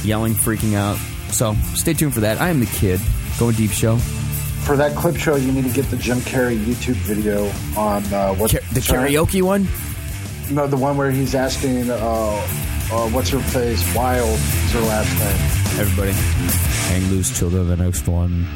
yelling, 0.03 0.33
freaking 0.33 0.73
out. 0.75 0.97
So 1.31 1.53
stay 1.75 1.93
tuned 1.93 2.15
for 2.15 2.21
that. 2.21 2.41
I 2.41 2.49
am 2.49 2.59
the 2.59 2.65
kid. 2.65 2.99
Going 3.37 3.55
deep 3.55 3.71
show. 3.71 3.97
For 3.97 4.75
that 4.77 4.95
clip 4.95 5.15
show, 5.15 5.35
you 5.35 5.51
need 5.51 5.65
to 5.65 5.69
get 5.73 5.85
the 5.91 5.97
Jim 5.97 6.17
Carrey 6.19 6.57
YouTube 6.57 6.95
video 6.95 7.45
on 7.79 8.03
uh, 8.11 8.33
what 8.33 8.49
Ka- 8.51 8.59
the 8.73 8.81
sorry? 8.81 9.11
karaoke 9.11 9.43
one. 9.43 9.67
No, 10.49 10.65
the 10.65 10.77
one 10.77 10.97
where 10.97 11.11
he's 11.11 11.35
asking, 11.35 11.89
uh, 11.91 11.95
uh, 11.95 13.09
"What's 13.09 13.29
her 13.29 13.39
face?" 13.39 13.83
Wild 13.95 14.27
is 14.29 14.71
her 14.71 14.79
last 14.81 15.11
name. 15.19 15.81
Everybody, 15.81 16.11
hang 16.13 17.11
loose 17.11 17.37
till 17.37 17.49
the 17.49 17.75
next 17.75 18.07
one. 18.07 18.47